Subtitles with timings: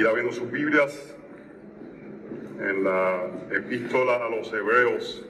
[0.00, 1.14] ir abriendo sus Biblias
[2.58, 5.22] en la epístola a los Hebreos,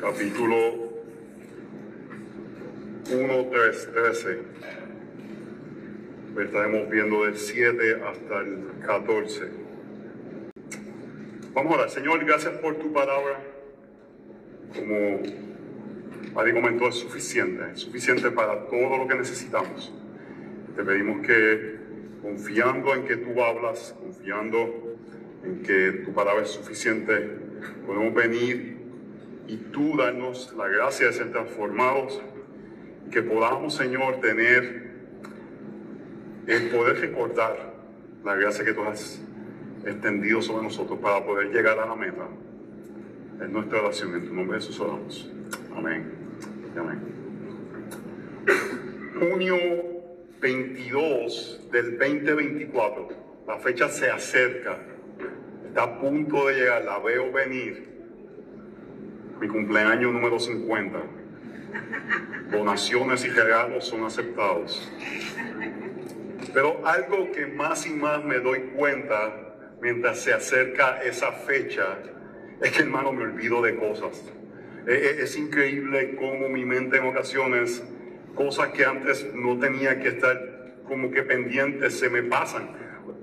[0.00, 0.90] capítulo
[3.12, 4.38] 1, 3, 13.
[6.44, 9.50] Estaremos viendo del 7 hasta el 14.
[11.52, 11.90] Vamos a orar.
[11.90, 13.38] Señor, gracias por tu palabra.
[14.74, 15.20] Como
[16.32, 19.92] Padre comentó, es suficiente, es suficiente para todo lo que necesitamos.
[20.74, 21.83] Te pedimos que,
[22.24, 24.96] confiando en que tú hablas, confiando
[25.44, 27.36] en que tu palabra es suficiente,
[27.86, 28.78] podemos venir
[29.46, 32.22] y tú darnos la gracia de ser transformados,
[33.10, 34.90] que podamos, Señor, tener
[36.46, 37.74] el poder recordar
[38.24, 39.20] la gracia que tú has
[39.84, 42.26] extendido sobre nosotros para poder llegar a la meta.
[43.42, 45.30] Es nuestra oración, en tu nombre Jesús oramos.
[45.76, 46.10] Amén.
[46.74, 47.00] Amén.
[49.18, 49.93] Junio
[50.44, 53.08] 22 del 2024,
[53.46, 54.76] la fecha se acerca,
[55.66, 57.88] está a punto de llegar, la veo venir.
[59.40, 60.98] Mi cumpleaños número 50.
[62.50, 64.92] Donaciones y regalos son aceptados.
[66.52, 72.00] Pero algo que más y más me doy cuenta mientras se acerca esa fecha
[72.60, 74.22] es que hermano me olvido de cosas.
[74.86, 77.82] E, e, es increíble cómo mi mente en ocasiones,
[78.34, 82.70] cosas que antes no tenía que estar como que pendientes, se me pasan.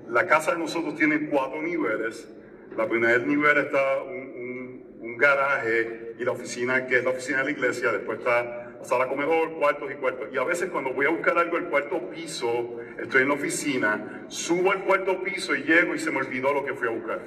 [0.08, 2.28] La casa de nosotros tiene cuatro niveles.
[2.76, 7.44] La primer nivel está un, un garaje y la oficina, que es la oficina de
[7.44, 7.92] la iglesia.
[7.92, 10.28] Después está sala comedor, cuartos y cuartos.
[10.32, 14.24] Y a veces cuando voy a buscar algo al cuarto piso, estoy en la oficina,
[14.28, 17.20] subo al cuarto piso y llego y se me olvidó lo que fui a buscar.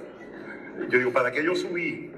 [0.89, 2.11] Yo digo, ¿para qué yo subí?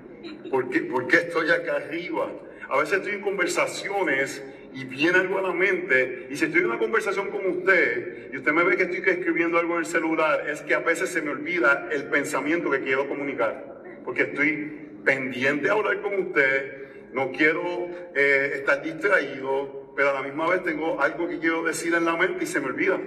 [0.49, 2.31] ¿Por qué, ¿Por qué estoy acá arriba?
[2.69, 4.43] A veces estoy en conversaciones
[4.77, 8.37] y viene algo a la mente, y si estoy en una conversación con usted y
[8.37, 11.19] usted me ve que estoy escribiendo algo en el celular, es que a veces se
[11.23, 17.31] me olvida el pensamiento que quiero comunicar, porque estoy pendiente a hablar con usted, no
[17.31, 22.05] quiero eh, estar distraído, pero a la misma vez tengo algo que quiero decir en
[22.05, 22.99] la mente y se me olvida.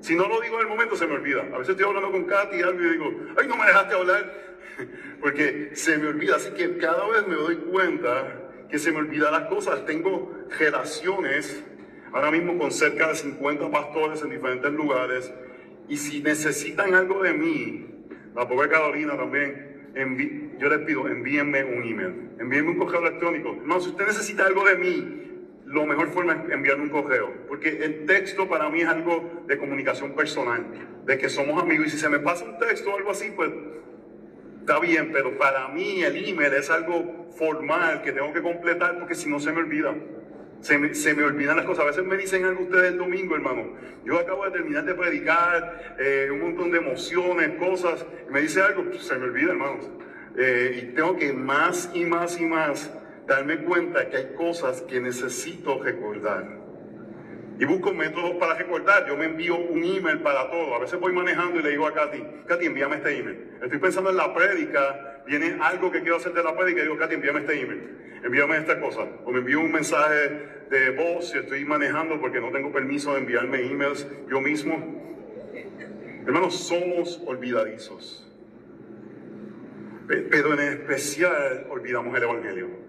[0.00, 1.40] Si no lo digo en el momento, se me olvida.
[1.50, 4.34] A veces estoy hablando con Katy y algo y digo, ay, no me dejaste hablar,
[5.22, 6.36] porque se me olvida.
[6.36, 9.84] Así que cada vez me doy cuenta que se me olvidan las cosas.
[9.86, 11.64] Tengo relaciones
[12.12, 15.32] ahora mismo con cerca de 50 pastores en diferentes lugares.
[15.88, 17.86] Y si necesitan algo de mí,
[18.34, 23.50] la pobre Carolina también, yo les pido, envíenme un email, envíenme un correo electrónico.
[23.50, 25.22] Hermano, si usted necesita algo de mí,
[25.64, 29.58] lo mejor forma es enviarme un correo, porque el texto para mí es algo de
[29.58, 30.64] comunicación personal,
[31.04, 33.50] de que somos amigos y si se me pasa un texto o algo así, pues
[34.66, 39.14] está bien, pero para mí el email es algo formal que tengo que completar porque
[39.14, 39.94] si no se me olvida.
[40.60, 41.84] Se me, se me, olvidan las cosas.
[41.84, 43.74] A veces me dicen algo ustedes el domingo, hermano.
[44.04, 48.04] Yo acabo de terminar de predicar, eh, un montón de emociones, cosas.
[48.28, 49.88] Y me dice algo, pues, se me olvida, hermanos.
[50.36, 52.90] Eh, y tengo que más y más y más
[53.28, 56.55] darme cuenta que hay cosas que necesito recordar.
[57.58, 59.06] Y busco métodos para recordar.
[59.06, 60.74] Yo me envío un email para todo.
[60.74, 63.50] A veces voy manejando y le digo a Katy, Katy, envíame este email.
[63.62, 66.98] Estoy pensando en la prédica, viene algo que quiero hacer de la prédica y digo,
[66.98, 68.20] Katy, envíame este email.
[68.24, 69.06] Envíame esta cosa.
[69.24, 73.20] O me envío un mensaje de voz si estoy manejando porque no tengo permiso de
[73.20, 75.02] enviarme emails yo mismo.
[76.26, 78.22] Hermanos, somos olvidadizos.
[80.06, 82.85] Pero en especial olvidamos el Evangelio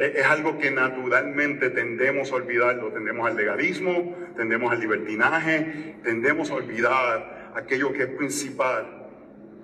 [0.00, 6.54] es algo que naturalmente tendemos a olvidarlo, tendemos al legalismo, tendemos al libertinaje, tendemos a
[6.54, 9.08] olvidar aquello que es principal.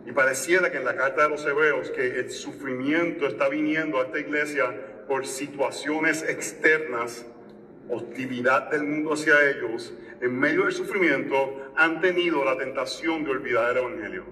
[0.04, 4.04] Y pareciera que en la carta de los hebreos que el sufrimiento está viniendo a
[4.04, 7.24] esta iglesia por situaciones externas,
[7.88, 13.70] hostilidad del mundo hacia ellos, en medio del sufrimiento han tenido la tentación de olvidar
[13.70, 14.24] el Evangelio.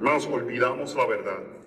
[0.00, 1.59] Nos olvidamos la verdad.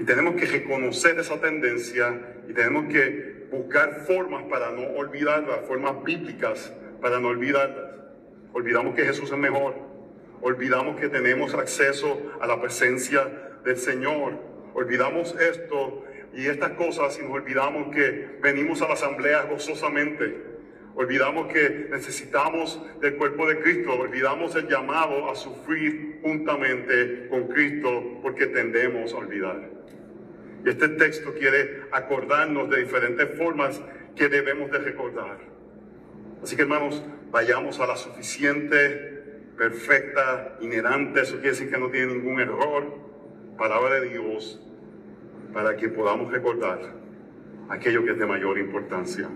[0.00, 2.18] Y tenemos que reconocer esa tendencia
[2.48, 6.72] y tenemos que buscar formas para no olvidarlas, formas bíblicas
[7.02, 7.90] para no olvidarlas.
[8.54, 9.74] Olvidamos que Jesús es mejor.
[10.40, 13.30] Olvidamos que tenemos acceso a la presencia
[13.62, 14.38] del Señor.
[14.72, 16.02] Olvidamos esto
[16.34, 20.34] y estas cosas y nos olvidamos que venimos a la asamblea gozosamente.
[20.94, 28.18] Olvidamos que necesitamos del cuerpo de Cristo, olvidamos el llamado a sufrir juntamente con Cristo
[28.22, 29.80] porque tendemos a olvidar.
[30.64, 33.80] Y este texto quiere acordarnos de diferentes formas
[34.14, 35.38] que debemos de recordar.
[36.42, 39.20] Así que hermanos, vayamos a la suficiente,
[39.56, 42.98] perfecta, inherente, eso quiere decir que no tiene ningún error,
[43.58, 44.60] palabra de Dios,
[45.52, 46.78] para que podamos recordar
[47.68, 49.28] aquello que es de mayor importancia.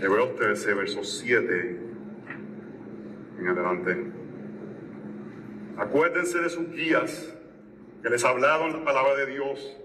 [0.00, 1.80] Hebreos 13, versos 7
[3.38, 4.06] en adelante.
[5.76, 7.34] Acuérdense de sus guías
[8.02, 9.79] que les hablaron la palabra de Dios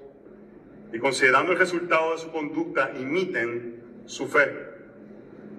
[0.96, 4.50] y considerando el resultado de su conducta, imiten su fe.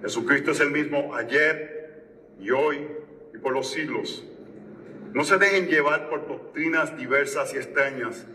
[0.01, 2.07] Jesucristo es el mismo ayer
[2.39, 2.87] y hoy
[3.35, 4.25] y por los siglos.
[5.13, 8.25] No se dejen llevar por doctrinas diversas y extrañas,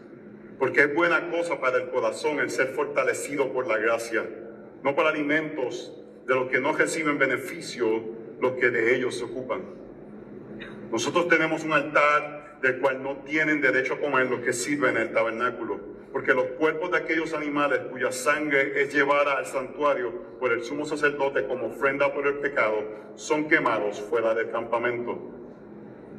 [0.60, 4.24] porque es buena cosa para el corazón el ser fortalecido por la gracia,
[4.84, 5.92] no por alimentos
[6.28, 8.00] de los que no reciben beneficio
[8.40, 9.62] los que de ellos se ocupan.
[10.92, 15.02] Nosotros tenemos un altar del cual no tienen derecho a comer los que sirven en
[15.02, 20.52] el tabernáculo, porque los cuerpos de aquellos animales cuya sangre es llevada al santuario por
[20.52, 25.18] el sumo sacerdote como ofrenda por el pecado, son quemados fuera del campamento.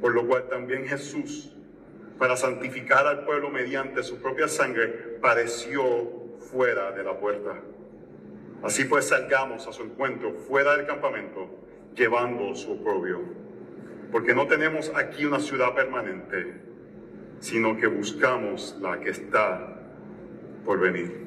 [0.01, 1.55] Por lo cual también Jesús,
[2.17, 4.87] para santificar al pueblo mediante su propia sangre,
[5.21, 5.83] pareció
[6.39, 7.61] fuera de la puerta.
[8.63, 11.49] Así pues salgamos a su encuentro fuera del campamento,
[11.95, 13.21] llevando su oprobio.
[14.11, 16.61] Porque no tenemos aquí una ciudad permanente,
[17.39, 19.72] sino que buscamos la que está
[20.65, 21.25] por venir.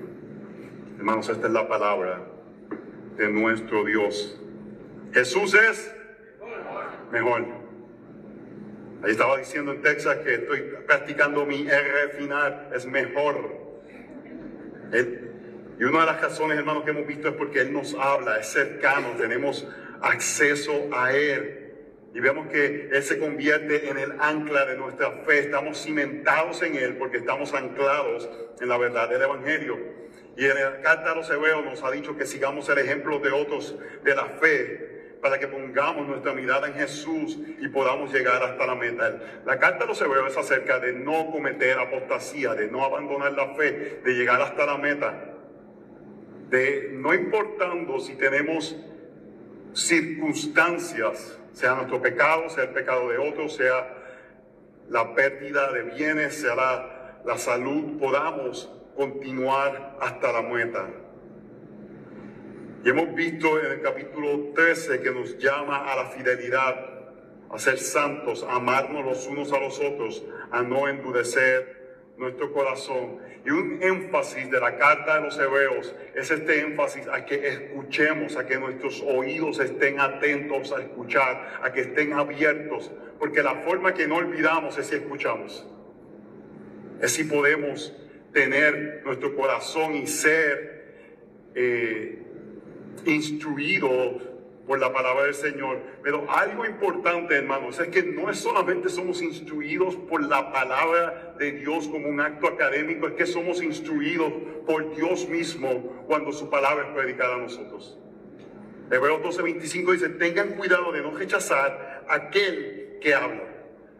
[0.98, 2.20] Hermanos, esta es la palabra
[3.16, 4.40] de nuestro Dios.
[5.12, 5.94] Jesús es
[7.10, 7.44] mejor.
[9.02, 13.66] Ahí estaba diciendo en Texas que estoy practicando mi R final, es mejor.
[15.78, 18.46] y una de las razones, hermanos, que hemos visto es porque Él nos habla, es
[18.48, 19.68] cercano, tenemos
[20.00, 21.65] acceso a Él.
[22.16, 25.40] Y vemos que Él se convierte en el ancla de nuestra fe.
[25.40, 28.26] Estamos cimentados en Él porque estamos anclados
[28.58, 29.78] en la verdad del Evangelio.
[30.34, 33.32] Y en la carta a los Hebreos nos ha dicho que sigamos el ejemplo de
[33.32, 38.66] otros de la fe para que pongamos nuestra mirada en Jesús y podamos llegar hasta
[38.66, 39.42] la meta.
[39.44, 43.54] La carta a los Hebreos es acerca de no cometer apostasía, de no abandonar la
[43.56, 45.34] fe, de llegar hasta la meta.
[46.48, 48.74] De no importando si tenemos
[49.74, 53.88] circunstancias, sea nuestro pecado, sea el pecado de otros, sea
[54.90, 60.86] la pérdida de bienes, sea la, salud, podamos continuar hasta la meta.
[62.84, 66.76] Y hemos visto en el capítulo 13 que nos llama a la fidelidad,
[67.50, 71.75] a ser santos, a amarnos los unos a los otros, a no endurecer
[72.18, 73.18] nuestro corazón.
[73.44, 78.36] Y un énfasis de la carta de los hebreos es este énfasis a que escuchemos,
[78.36, 83.94] a que nuestros oídos estén atentos a escuchar, a que estén abiertos, porque la forma
[83.94, 85.66] que no olvidamos es si escuchamos.
[87.00, 87.94] Es si podemos
[88.32, 90.76] tener nuestro corazón y ser
[91.54, 92.18] eh,
[93.04, 94.25] instruidos
[94.66, 95.80] por la palabra del Señor.
[96.02, 101.88] Pero algo importante, hermanos, es que no solamente somos instruidos por la palabra de Dios
[101.88, 104.32] como un acto académico, es que somos instruidos
[104.66, 107.98] por Dios mismo cuando su palabra es predicada a nosotros.
[108.90, 113.42] Hebreos 12:25 dice, tengan cuidado de no rechazar aquel que habla.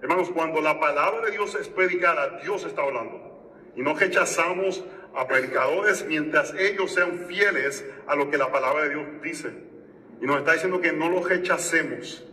[0.02, 3.52] Hermanos, cuando la palabra de Dios es predicada, Dios está hablando.
[3.74, 4.84] Y no rechazamos
[5.14, 9.75] a predicadores mientras ellos sean fieles a lo que la palabra de Dios dice.
[10.20, 12.24] Y nos está diciendo que no los rechacemos.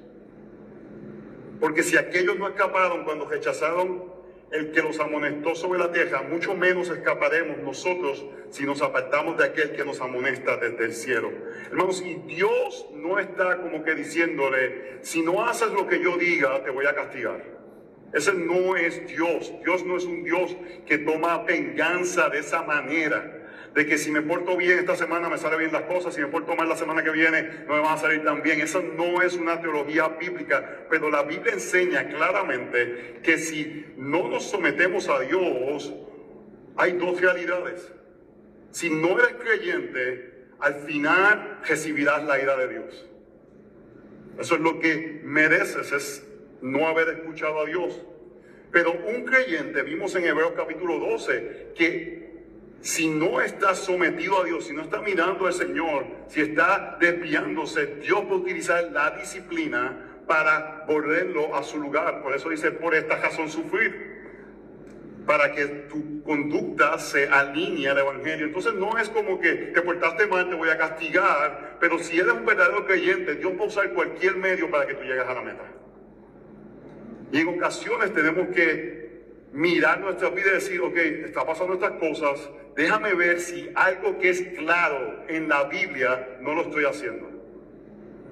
[1.59, 4.11] Porque si aquellos no escaparon cuando rechazaron
[4.51, 9.45] el que los amonestó sobre la tierra, mucho menos escaparemos nosotros si nos apartamos de
[9.45, 11.31] aquel que nos amonesta desde el cielo.
[11.71, 16.63] Hermanos, y Dios no está como que diciéndole, si no haces lo que yo diga,
[16.63, 17.43] te voy a castigar.
[18.13, 19.51] Ese no es Dios.
[19.63, 23.42] Dios no es un Dios que toma venganza de esa manera
[23.73, 26.27] de que si me porto bien esta semana me salen bien las cosas, si me
[26.27, 28.61] porto mal la semana que viene no me van a salir tan bien.
[28.61, 34.43] Eso no es una teología bíblica, pero la Biblia enseña claramente que si no nos
[34.43, 35.93] sometemos a Dios,
[36.75, 37.91] hay dos realidades.
[38.71, 43.09] Si no eres creyente, al final recibirás la ira de Dios.
[44.39, 46.27] Eso es lo que mereces, es
[46.61, 48.01] no haber escuchado a Dios.
[48.71, 52.22] Pero un creyente, vimos en Hebreos capítulo 12, que
[52.83, 57.95] si no está sometido a Dios, si no está mirando al Señor, si está desviándose,
[58.01, 62.21] Dios a utilizar la disciplina para volverlo a su lugar.
[62.21, 64.11] Por eso dice, por esta razón sufrir.
[65.25, 68.47] Para que tu conducta se alinee al Evangelio.
[68.47, 71.77] Entonces no es como que te portaste mal, te voy a castigar.
[71.79, 75.25] Pero si eres un verdadero creyente, Dios a usar cualquier medio para que tú llegues
[75.25, 75.63] a la meta.
[77.31, 79.02] Y en ocasiones tenemos que
[79.53, 84.29] mirar nuestra vida y decir, ok, está pasando estas cosas, déjame ver si algo que
[84.29, 87.31] es claro en la Biblia no lo estoy haciendo.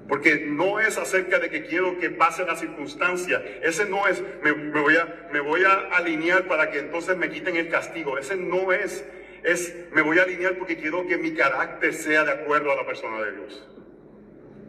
[0.08, 3.42] Porque no es acerca de que quiero que pase la circunstancia.
[3.62, 7.56] Ese no es, me, voy a, me voy a alinear para que entonces me quiten
[7.56, 8.18] el castigo.
[8.18, 9.04] Ese no es,
[9.44, 12.84] es, me voy a alinear porque quiero que mi carácter sea de acuerdo a la
[12.84, 13.68] persona de Dios.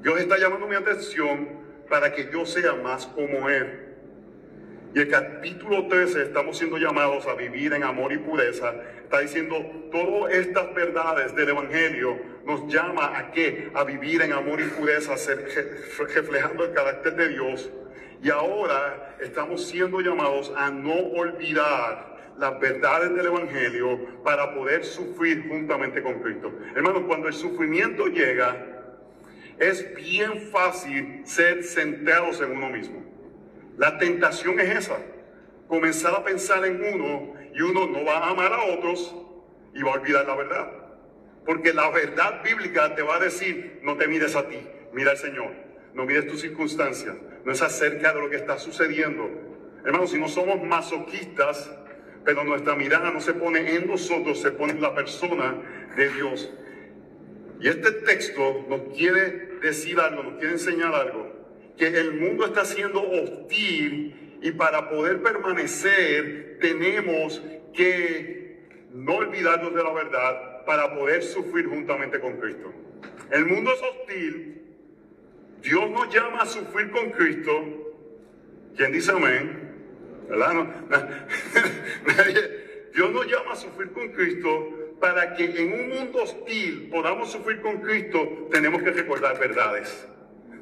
[0.01, 1.49] Dios está llamando mi atención
[1.89, 3.82] para que yo sea más como Él.
[4.95, 8.75] Y el capítulo 13 estamos siendo llamados a vivir en amor y pureza.
[9.01, 9.55] Está diciendo
[9.91, 13.71] todas estas verdades del Evangelio nos llama a qué?
[13.73, 15.15] A vivir en amor y pureza,
[16.13, 17.71] reflejando el carácter de Dios.
[18.21, 25.47] Y ahora estamos siendo llamados a no olvidar las verdades del Evangelio para poder sufrir
[25.47, 26.51] juntamente con Cristo.
[26.75, 28.55] Hermanos, cuando el sufrimiento llega,
[29.57, 33.12] es bien fácil ser centrados en uno mismo.
[33.77, 34.97] La tentación es esa,
[35.67, 39.15] comenzar a pensar en uno y uno no va a amar a otros
[39.73, 40.71] y va a olvidar la verdad.
[41.45, 44.59] Porque la verdad bíblica te va a decir, no te mires a ti,
[44.93, 45.51] mira al Señor,
[45.93, 49.29] no mires tus circunstancias, no es acerca de lo que está sucediendo.
[49.83, 51.71] Hermanos, si no somos masoquistas,
[52.23, 55.55] pero nuestra mirada no se pone en nosotros, se pone en la persona
[55.97, 56.53] de Dios.
[57.59, 61.32] Y este texto nos quiere decir algo, nos quiere enseñar algo
[61.77, 67.41] que el mundo está siendo hostil y para poder permanecer tenemos
[67.73, 68.59] que
[68.91, 72.71] no olvidarnos de la verdad para poder sufrir juntamente con Cristo.
[73.31, 74.61] El mundo es hostil,
[75.61, 77.95] Dios nos llama a sufrir con Cristo.
[78.75, 79.71] ¿Quién dice amén?
[80.29, 80.67] ¿Verdad?
[82.93, 87.61] Dios nos llama a sufrir con Cristo para que en un mundo hostil podamos sufrir
[87.61, 90.07] con Cristo, tenemos que recordar verdades.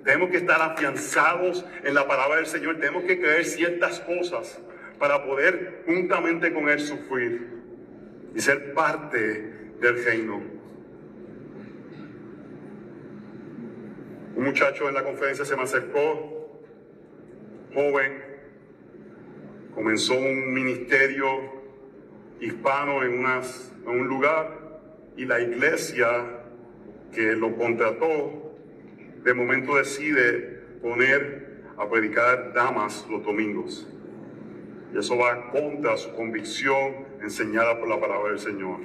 [0.03, 2.77] Tenemos que estar afianzados en la palabra del Señor.
[2.79, 4.59] Tenemos que creer ciertas cosas
[4.97, 7.47] para poder juntamente con Él sufrir
[8.35, 10.41] y ser parte del reino.
[14.35, 16.61] Un muchacho en la conferencia se me acercó,
[17.73, 18.23] joven,
[19.75, 21.61] comenzó un ministerio
[22.39, 24.79] hispano en, en un lugar
[25.15, 26.07] y la iglesia
[27.13, 28.50] que lo contrató
[29.23, 33.87] de momento decide poner a predicar damas los domingos.
[34.93, 38.79] Y eso va contra su convicción enseñada por la palabra del Señor.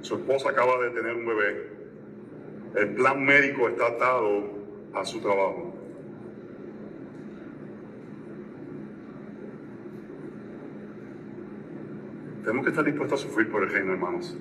[0.00, 1.70] Su esposa acaba de tener un bebé.
[2.74, 4.50] El plan médico está atado
[4.94, 5.74] a su trabajo.
[12.42, 14.36] Tenemos que estar dispuestos a sufrir por el reino, hermanos.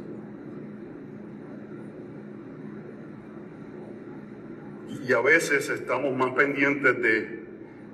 [5.09, 7.43] Y a veces estamos más pendientes de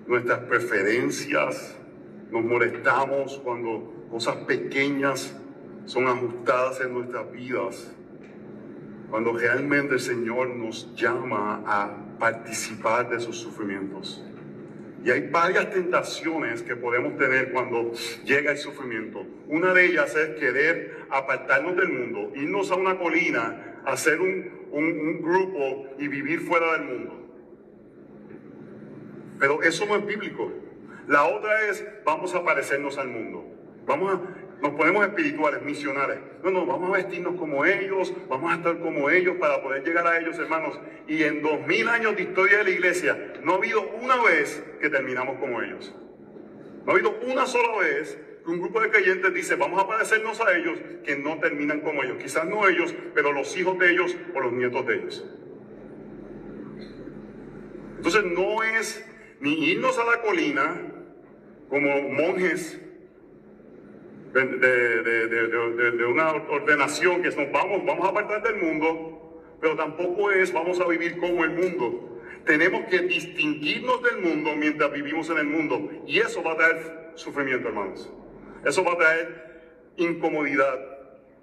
[0.06, 1.74] nuestras preferencias,
[2.30, 5.34] nos molestamos cuando cosas pequeñas
[5.86, 7.90] son ajustadas en nuestras vidas,
[9.10, 14.22] cuando realmente el Señor nos llama a participar de sus sufrimientos.
[15.06, 17.94] Y hay varias tentaciones que podemos tener cuando
[18.26, 19.26] llega el sufrimiento.
[19.48, 25.22] Una de ellas es querer apartarnos del mundo, irnos a una colina, hacer un, un,
[25.22, 27.22] grupo y vivir fuera del mundo.
[29.40, 30.52] Pero eso no es bíblico.
[31.08, 33.46] La otra es, vamos a parecernos al mundo.
[33.86, 36.20] Vamos a, nos ponemos espirituales, misionales.
[36.44, 40.08] No, no, vamos a vestirnos como ellos, vamos a estar como ellos para poder llegar
[40.08, 40.80] a ellos, hermanos.
[41.08, 44.64] Y en dos mil años de historia de la iglesia, no ha habido una vez
[44.82, 45.96] que terminamos como ellos.
[46.86, 50.56] No ha habido una sola vez un grupo de creyentes dice, vamos a parecernos a
[50.56, 52.18] ellos, que no terminan como ellos.
[52.22, 55.26] Quizás no ellos, pero los hijos de ellos o los nietos de ellos.
[57.98, 59.04] Entonces no es
[59.40, 60.80] ni irnos a la colina
[61.70, 62.80] como monjes
[64.34, 70.80] de, una ordenación que nos vamos, vamos a apartar del mundo, pero tampoco es vamos
[70.80, 72.22] a vivir como el mundo.
[72.46, 75.90] Tenemos que distinguirnos del mundo mientras vivimos en el mundo.
[76.06, 78.12] Y eso va a dar sufrimiento, hermanos.
[78.66, 80.80] Eso va a traer incomodidad.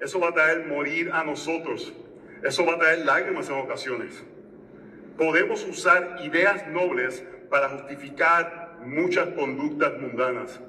[0.00, 1.93] Eso va a traer morir a nosotros.
[2.43, 4.23] Eso va a traer lágrimas en ocasiones.
[5.17, 10.61] Podemos usar ideas nobles para justificar muchas conductas mundanas.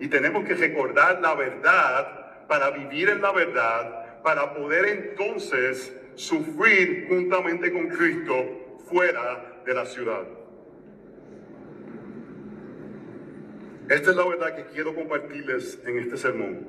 [0.00, 7.06] Y tenemos que recordar la verdad para vivir en la verdad, para poder entonces sufrir
[7.08, 10.24] juntamente con Cristo fuera de la ciudad.
[13.88, 16.66] Esta es la verdad que quiero compartirles en este sermón.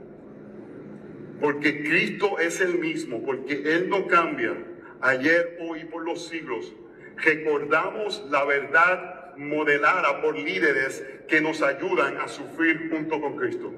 [1.41, 4.55] Porque Cristo es el mismo, porque Él no cambia
[5.01, 6.73] ayer, hoy y por los siglos.
[7.17, 13.73] Recordamos la verdad modelada por líderes que nos ayudan a sufrir junto con Cristo.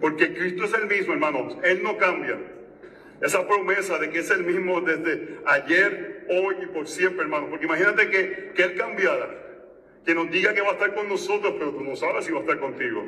[0.00, 1.58] Porque Cristo es el mismo, hermanos.
[1.62, 2.38] Él no cambia.
[3.20, 7.50] Esa promesa de que es el mismo desde ayer, hoy y por siempre, hermanos.
[7.50, 9.39] Porque imagínate que, que Él cambiara
[10.04, 12.38] que nos diga que va a estar con nosotros, pero tú no sabes si va
[12.38, 13.04] a estar contigo.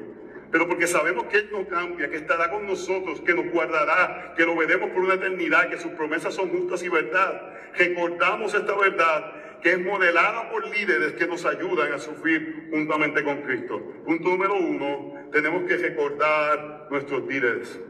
[0.51, 4.45] Pero porque sabemos que Él no cambia, que estará con nosotros, que nos guardará, que
[4.45, 7.55] lo veremos por una eternidad, que sus promesas son justas y verdad.
[7.75, 9.33] recordamos esta verdad
[9.63, 13.81] que es modelada por líderes que nos ayudan a sufrir juntamente con Cristo.
[14.05, 17.81] Punto número uno, tenemos que recordar nuestros líderes.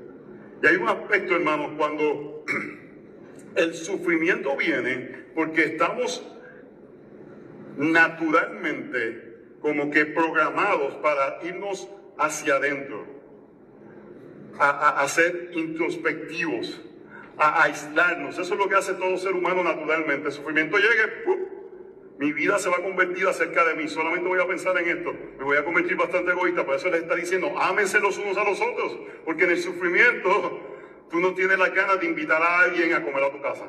[0.63, 2.45] Y hay un aspecto, hermanos, cuando
[3.57, 6.25] el sufrimiento viene porque estamos
[7.77, 11.89] naturalmente como que programados para irnos
[12.19, 13.07] hacia adentro,
[14.59, 16.81] a, ser introspectivos,
[17.39, 18.39] a, aislarnos.
[18.39, 20.31] Eso es lo que hace todo ser humano naturalmente.
[20.31, 21.11] Sufrimiento llega,
[22.19, 23.89] mi vida se va a convertir acerca de mí.
[23.89, 25.13] Solamente voy a pensar en esto.
[25.39, 26.65] Me voy a convertir bastante egoísta.
[26.65, 28.99] Por eso les está diciendo, ámense los unos a los otros.
[29.25, 30.61] Porque en el sufrimiento
[31.11, 33.65] tú no tienes la ganas de invitar a alguien a comer a tu casa.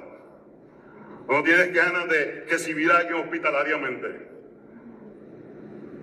[1.28, 4.08] No tienes ganas de recibir a alguien hospitalariamente.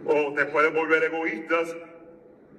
[0.04, 1.76] O te puedes volver egoístas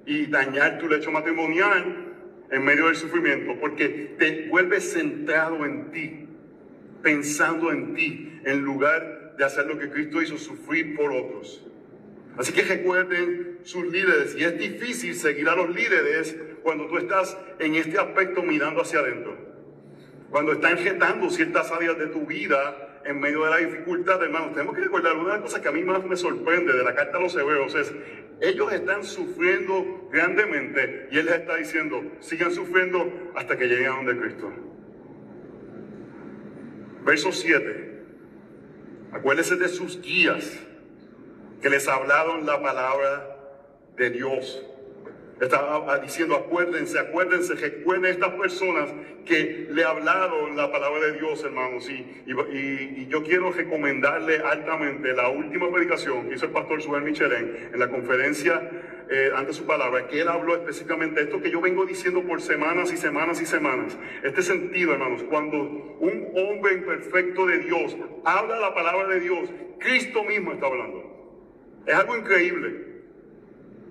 [0.06, 2.12] y dañar tu lecho matrimonial
[2.50, 6.28] en medio del sufrimiento, porque te vuelves centrado en ti,
[7.02, 11.66] pensando en ti, en lugar de hacer lo que Cristo hizo, sufrir por otros.
[12.36, 17.36] Así que recuerden sus líderes, y es difícil seguir a los líderes cuando tú estás
[17.58, 19.51] en este aspecto mirando hacia adentro.
[20.32, 24.74] Cuando están retando ciertas áreas de tu vida en medio de la dificultad, hermanos, tenemos
[24.74, 27.18] que recordar una de las cosas que a mí más me sorprende de la carta
[27.18, 27.92] a los hebreos es,
[28.40, 33.96] ellos están sufriendo grandemente y Él les está diciendo, sigan sufriendo hasta que lleguen a
[33.96, 34.50] donde Cristo.
[37.04, 38.02] Verso 7.
[39.12, 40.58] Acuérdense de sus guías
[41.60, 43.36] que les hablaron la palabra
[43.98, 44.66] de Dios.
[45.42, 48.94] Estaba diciendo, acuérdense, acuérdense, recuerden estas personas
[49.26, 51.90] que le hablaron la palabra de Dios, hermanos.
[51.90, 57.78] Y, yo quiero recomendarle altamente la última predicación que hizo el pastor Suel Michelén en
[57.80, 58.70] la conferencia
[59.10, 62.92] eh, ante su palabra, que él habló específicamente esto que yo vengo diciendo por semanas
[62.92, 63.98] y semanas y semanas.
[64.22, 70.22] Este sentido, hermanos, cuando un hombre imperfecto de Dios habla la palabra de Dios, Cristo
[70.22, 71.82] mismo está hablando.
[71.84, 72.92] Es algo increíble.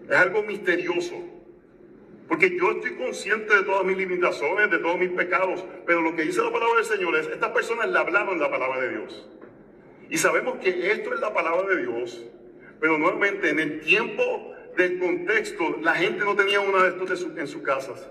[0.10, 1.41] Es algo misterioso.
[2.32, 6.22] Porque yo estoy consciente de todas mis limitaciones, de todos mis pecados, pero lo que
[6.22, 9.30] dice la palabra del Señor es, estas personas le hablaron la palabra de Dios.
[10.10, 12.26] Y sabemos que esto es la palabra de Dios,
[12.80, 17.48] pero nuevamente en el tiempo del contexto, la gente no tenía una de estos en
[17.48, 18.10] sus casas.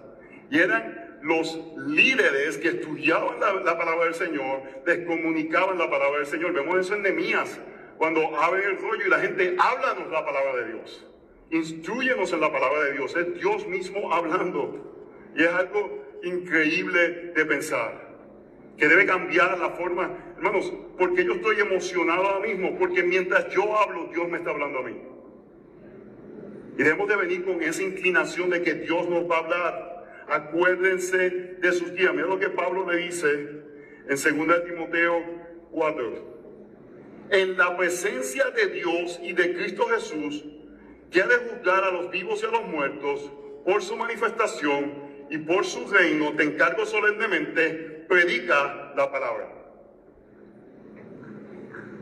[0.51, 6.53] Y eran los líderes que estudiaban la, palabra del Señor, descomunicaban la palabra del Señor.
[6.53, 7.59] Vemos eso en Nemías,
[7.97, 11.10] cuando abren el rollo y la gente habla la palabra de Dios.
[11.51, 13.17] Instruyenos en la palabra de Dios.
[13.17, 14.93] Es Dios mismo hablando.
[15.37, 18.09] Y es algo increíble de pensar.
[18.77, 20.17] Que debe cambiar la forma.
[20.37, 22.79] Hermanos, porque yo estoy emocionado ahora mismo.
[22.79, 24.97] Porque mientras yo hablo, Dios me está hablando a mí.
[26.79, 30.25] Y debemos de venir con esa inclinación de que Dios nos va a hablar.
[30.29, 32.15] Acuérdense de sus días.
[32.15, 33.29] Mira lo que Pablo le dice
[34.09, 35.25] en 2 Timoteo
[35.73, 36.31] 4.
[37.31, 40.45] En la presencia de Dios y de Cristo Jesús,
[41.11, 43.31] que ha de juzgar a los vivos y a los muertos
[43.65, 49.61] por su manifestación y por su reino, te encargo solemnemente, predica la palabra.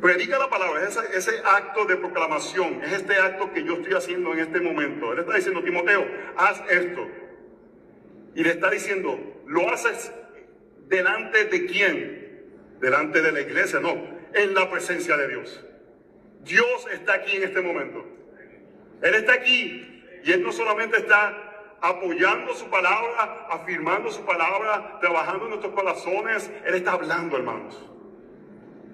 [0.00, 4.32] Predica la palabra, es ese, acto de proclamación, es este acto que yo estoy haciendo
[4.32, 5.12] en este momento.
[5.12, 7.06] Él está diciendo, Timoteo, haz esto.
[8.34, 10.12] Y le está diciendo, ¿lo haces
[10.86, 12.46] delante de quién?
[12.80, 13.92] Delante de la iglesia, no,
[14.32, 15.64] en la presencia de Dios.
[16.44, 18.06] Dios está aquí en este momento.
[19.02, 25.44] Él está aquí y Él no solamente está apoyando su palabra, afirmando su palabra, trabajando
[25.44, 27.78] en nuestros corazones, Él está hablando, hermanos.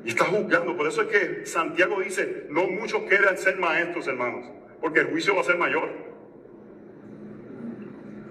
[0.04, 0.76] Y está juzgando.
[0.76, 4.44] Por eso es que Santiago dice, no muchos quieran ser maestros, hermanos,
[4.80, 5.88] porque el juicio va a ser mayor.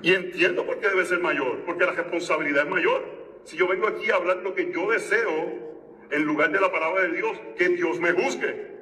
[0.04, 3.04] Y entiendo por qué debe ser mayor, porque la responsabilidad es mayor.
[3.46, 5.64] Si yo vengo aquí a hablar lo que yo deseo,
[6.12, 8.73] en lugar de la palabra de Dios, que Dios me juzgue.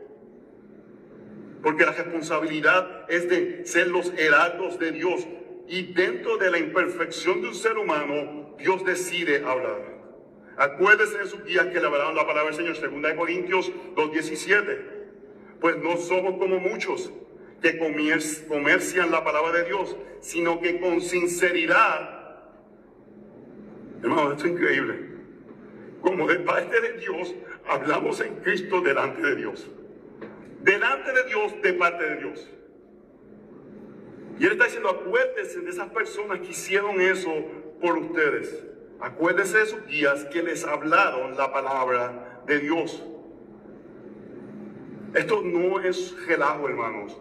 [1.61, 5.27] Porque la responsabilidad es de ser los heraldos de Dios.
[5.67, 9.91] Y dentro de la imperfección de un ser humano, Dios decide hablar.
[10.57, 14.79] Acuérdese de sus días que hablaron la palabra del Señor, 2 Corintios 2.17.
[15.59, 17.11] Pues no somos como muchos
[17.61, 22.41] que comercian la palabra de Dios, sino que con sinceridad,
[24.01, 24.95] hermano, esto es increíble,
[26.01, 27.35] como de parte de Dios,
[27.67, 29.69] hablamos en Cristo delante de Dios
[30.63, 32.49] delante de Dios, de parte de Dios.
[34.39, 37.31] Y Él está diciendo, acuérdense de esas personas que hicieron eso
[37.79, 38.63] por ustedes.
[38.99, 43.03] Acuérdense de sus guías que les hablaron la palabra de Dios.
[45.13, 47.17] Esto no es relajo, hermanos.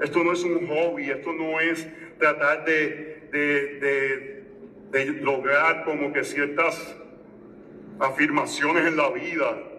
[0.00, 1.86] Esto no es un hobby, esto no es
[2.18, 4.44] tratar de, de, de,
[4.90, 6.96] de lograr como que ciertas
[8.00, 9.71] afirmaciones en la vida.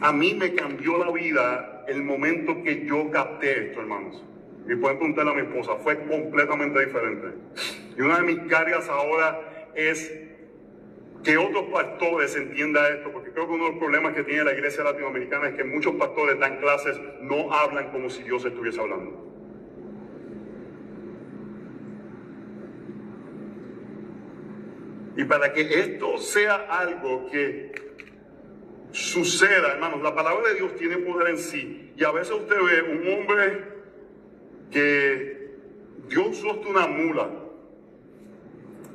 [0.00, 4.22] A mí me cambió la vida el momento que yo capté esto, hermanos.
[4.66, 7.28] Y pueden preguntarle a mi esposa, fue completamente diferente.
[7.98, 10.10] Y una de mis cargas ahora es
[11.22, 14.52] que otros pastores entiendan esto, porque creo que uno de los problemas que tiene la
[14.54, 19.26] iglesia latinoamericana es que muchos pastores dan clases, no hablan como si Dios estuviese hablando.
[25.16, 27.72] Y para que esto sea algo que
[28.92, 31.92] suceda, hermanos, la palabra de Dios tiene poder en sí.
[31.96, 33.64] Y a veces usted ve un hombre
[34.70, 35.50] que
[36.08, 37.30] Dios usó una mula,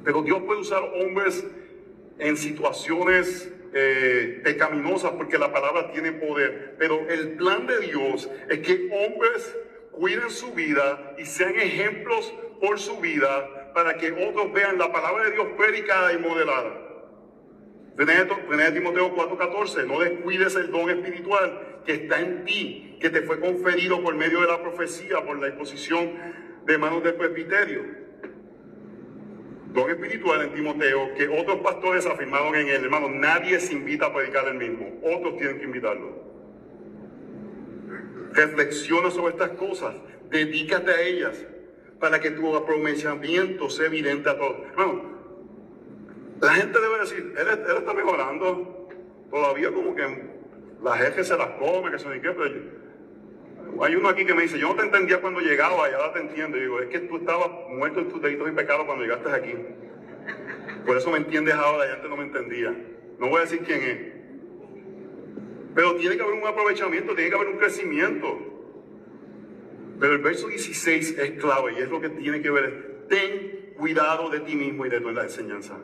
[0.03, 1.45] pero Dios puede usar hombres
[2.19, 6.75] en situaciones eh, pecaminosas porque la palabra tiene poder.
[6.77, 9.55] Pero el plan de Dios es que hombres
[9.91, 15.25] cuiden su vida y sean ejemplos por su vida para que otros vean la palabra
[15.25, 16.84] de Dios predicada y modelada.
[17.95, 23.39] Primera Timoteo 4:14, no descuides el don espiritual que está en ti, que te fue
[23.39, 26.11] conferido por medio de la profecía, por la exposición
[26.65, 28.05] de manos del presbiterio
[29.75, 34.13] don espiritual en Timoteo que otros pastores afirmaron en él, hermano, nadie se invita a
[34.13, 36.23] predicar el mismo, otros tienen que invitarlo.
[38.31, 39.93] Reflexiona sobre estas cosas,
[40.29, 41.45] dedícate a ellas
[41.99, 44.57] para que tu aprovechamiento sea evidente a todos.
[44.71, 45.14] Hermano,
[46.41, 48.89] la gente debe decir, él, está mejorando,
[49.29, 50.35] todavía como que
[50.83, 52.75] la gente se las come, que se ni qué, pero
[53.81, 56.19] hay uno aquí que me dice, yo no te entendía cuando llegaba, ya ahora te
[56.19, 56.57] entiendo.
[56.57, 59.53] Y digo, es que tú estabas muerto en tus delitos y pecados cuando llegaste aquí.
[60.85, 62.73] Por eso me entiendes ahora, ya antes no me entendía.
[63.19, 64.15] No voy a decir quién es.
[65.73, 68.39] Pero tiene que haber un aprovechamiento, tiene que haber un crecimiento.
[69.99, 73.05] Pero el verso 16 es clave y es lo que tiene que ver.
[73.09, 75.77] Ten cuidado de ti mismo y de la enseñanza.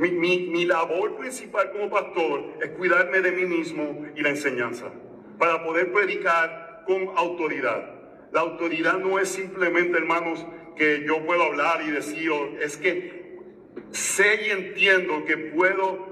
[0.00, 4.90] Mi, labor principal como pastor es cuidarme de mí mismo y la enseñanza.
[5.38, 8.00] Para poder predicar con autoridad.
[8.32, 12.32] La autoridad no es simplemente, hermanos, que yo puedo hablar y decir,
[12.62, 13.36] es que
[13.90, 16.08] sé y entiendo que puedo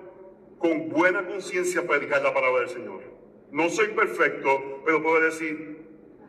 [0.58, 3.00] con buena conciencia predicar la palabra del Señor.
[3.52, 5.78] No soy perfecto, pero puedo decir,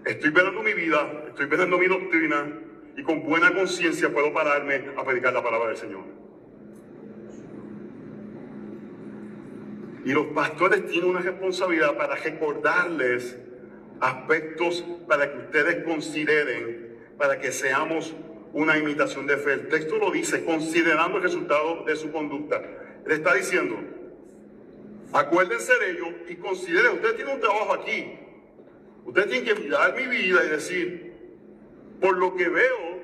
[0.06, 2.58] estoy velando mi vida, estoy velando mi doctrina
[2.96, 6.29] y con buena conciencia puedo pararme a predicar la palabra del Señor.
[10.06, 13.38] Y los pastores tienen una responsabilidad para recordarles
[14.00, 18.16] aspectos para que ustedes consideren, para que seamos
[18.54, 19.54] una imitación de fe.
[19.54, 22.62] El texto lo dice, considerando el resultado de su conducta.
[23.06, 23.78] Le está diciendo,
[25.14, 28.20] acuérdense de ello y consideren, usted tiene un trabajo aquí.
[29.06, 31.14] Usted tiene que mirar mi vida y decir,
[32.00, 33.04] por lo que veo,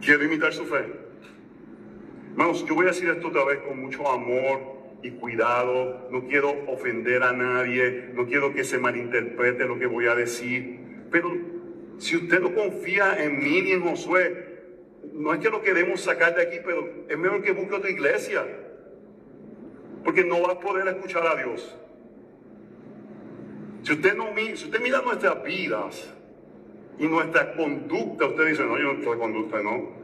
[0.00, 1.01] quiero imitar su fe.
[2.32, 6.54] Hermanos, yo voy a decir esto otra vez con mucho amor, y cuidado, no quiero
[6.68, 11.30] ofender a nadie, no quiero que se malinterprete lo que voy a decir, pero
[11.98, 14.52] si usted no confía en mí ni en Josué,
[15.12, 18.44] no es que lo queremos sacar de aquí, pero es mejor que busque otra iglesia,
[20.04, 21.76] porque no va a poder escuchar a Dios.
[23.82, 26.14] Si usted, no, si usted mira nuestras vidas
[26.98, 30.01] y nuestra conducta, usted dice, no, yo no estoy conducta, no.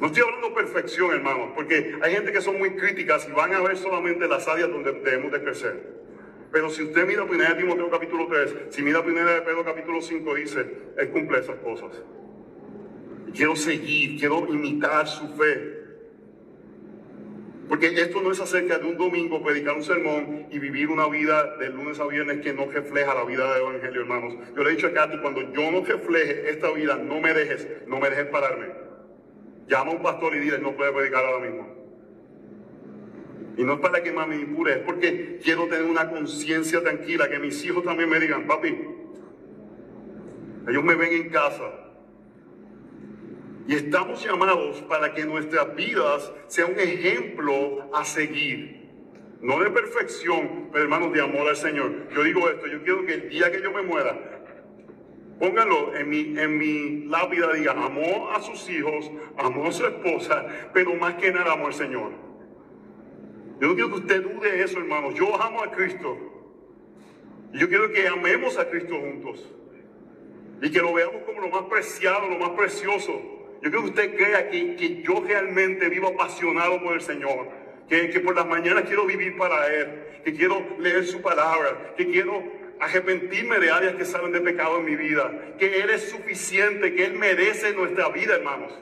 [0.00, 3.52] No estoy hablando de perfección, hermanos, porque hay gente que son muy críticas y van
[3.52, 6.00] a ver solamente las áreas donde debemos de crecer.
[6.50, 10.34] Pero si usted mira 1 Timoteo capítulo 3, si mira 1 de Pedro capítulo 5,
[10.36, 11.90] dice, Él cumple esas cosas.
[13.34, 15.80] quiero seguir, quiero imitar su fe.
[17.68, 21.56] Porque esto no es acerca de un domingo predicar un sermón y vivir una vida
[21.58, 24.34] de lunes a viernes que no refleja la vida del Evangelio, hermanos.
[24.56, 27.68] Yo le he dicho a Katy, cuando yo no refleje esta vida, no me dejes,
[27.86, 28.79] no me dejes pararme.
[29.70, 31.68] Llama a un pastor y dile, no puede predicar ahora mismo.
[33.56, 37.38] Y no es para que me impure, es porque quiero tener una conciencia tranquila, que
[37.38, 38.76] mis hijos también me digan, papi,
[40.68, 41.70] ellos me ven en casa.
[43.68, 48.88] Y estamos llamados para que nuestras vidas sean un ejemplo a seguir.
[49.40, 52.08] No de perfección, pero hermanos, de amor al Señor.
[52.12, 54.18] Yo digo esto, yo quiero que el día que yo me muera,
[55.40, 60.46] Póngalo en mi, en mi lápida, diga, amó a sus hijos, amó a su esposa,
[60.74, 62.12] pero más que nada amó al Señor.
[63.58, 65.12] Yo no quiero que usted dude eso, hermano.
[65.12, 66.16] Yo amo a Cristo.
[67.52, 69.50] Yo quiero que amemos a Cristo juntos.
[70.60, 73.12] Y que lo veamos como lo más preciado, lo más precioso.
[73.62, 77.48] Yo quiero que usted crea que, que yo realmente vivo apasionado por el Señor.
[77.88, 80.04] Que, que por las mañanas quiero vivir para Él.
[80.22, 81.94] Que quiero leer su palabra.
[81.96, 82.42] Que quiero
[82.80, 87.04] arrepentirme de áreas que salen de pecado en mi vida, que Él es suficiente, que
[87.04, 88.72] Él merece nuestra vida, hermanos.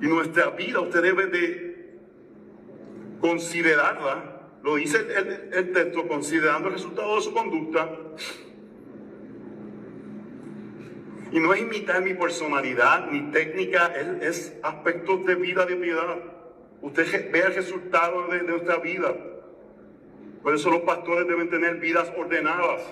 [0.00, 1.98] Y nuestra vida, usted debe de
[3.20, 4.98] considerarla, lo dice
[5.52, 7.88] el, texto, considerando el resultado de su conducta.
[11.30, 16.37] Y no es imitar mi personalidad ni técnica, es, es aspectos de vida de piedad.
[16.82, 19.14] Usted ve el resultado de nuestra vida.
[20.42, 22.82] Por eso los pastores deben tener vidas ordenadas.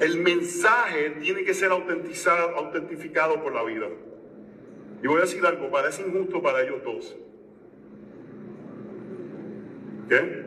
[0.00, 3.86] El mensaje tiene que ser autentizado, autentificado por la vida.
[5.02, 7.16] Y voy a decir algo, parece injusto para ellos dos.
[10.08, 10.46] ¿Qué?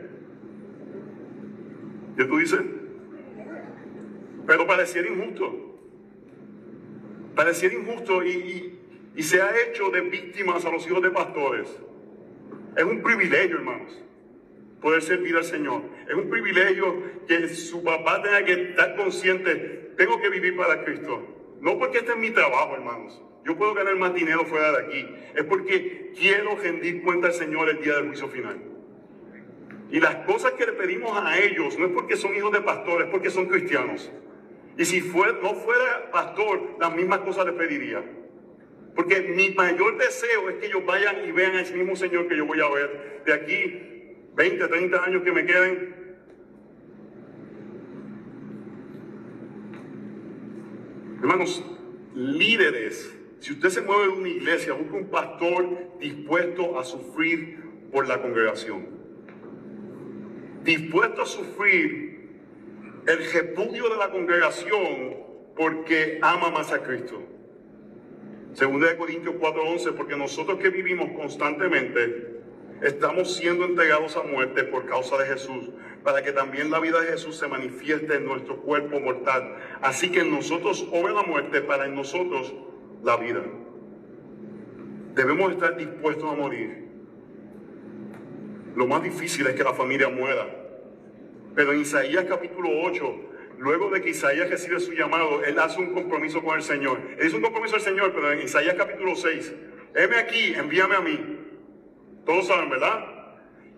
[2.16, 2.60] ¿Qué tú dices?
[4.46, 5.76] Pero pareciera injusto.
[7.34, 8.73] Pareciera injusto y
[9.22, 11.68] se ha hecho de víctimas a los hijos de pastores.
[12.76, 14.04] Es un privilegio, hermanos
[14.84, 15.80] poder servir al Señor.
[16.06, 21.26] Es un privilegio que su papá tenga que estar consciente, tengo que vivir para Cristo.
[21.62, 23.20] No porque este es mi trabajo, hermanos.
[23.46, 25.08] Yo puedo ganar más dinero fuera de aquí.
[25.34, 28.60] Es porque quiero rendir cuenta al Señor el día del juicio final.
[29.90, 33.06] Y las cosas que le pedimos a ellos no es porque son hijos de pastores,
[33.06, 34.12] es porque son cristianos.
[34.76, 38.04] Y si no fuera pastor, las mismas cosas le pediría.
[38.94, 42.36] Porque mi mayor deseo es que ellos vayan y vean a ese mismo Señor que
[42.36, 43.94] yo voy a ver de aquí
[44.34, 45.94] 20, 30 años que me queden.
[51.20, 51.64] Hermanos,
[52.14, 58.06] líderes, si usted se mueve de una iglesia, busca un pastor dispuesto a sufrir por
[58.06, 58.86] la congregación.
[60.62, 62.28] Dispuesto a sufrir
[63.06, 65.16] el repudio de la congregación
[65.56, 67.33] porque ama más a Cristo.
[68.54, 72.40] Segunda de Corintios 4:11, porque nosotros que vivimos constantemente
[72.82, 75.70] estamos siendo entregados a muerte por causa de Jesús,
[76.04, 79.56] para que también la vida de Jesús se manifieste en nuestro cuerpo mortal.
[79.82, 82.54] Así que en nosotros obre la muerte, para en nosotros
[83.02, 83.42] la vida.
[85.14, 86.84] Debemos estar dispuestos a morir.
[88.76, 90.46] Lo más difícil es que la familia muera.
[91.56, 93.14] Pero en Isaías capítulo 8,
[93.58, 97.00] luego de que Isaías recibe su llamado, él hace un compromiso con el Señor.
[97.18, 99.54] Él hizo un compromiso al Señor, pero en Isaías capítulo 6,
[99.94, 101.38] heme aquí, envíame a mí.
[102.24, 103.04] Todos saben, ¿verdad?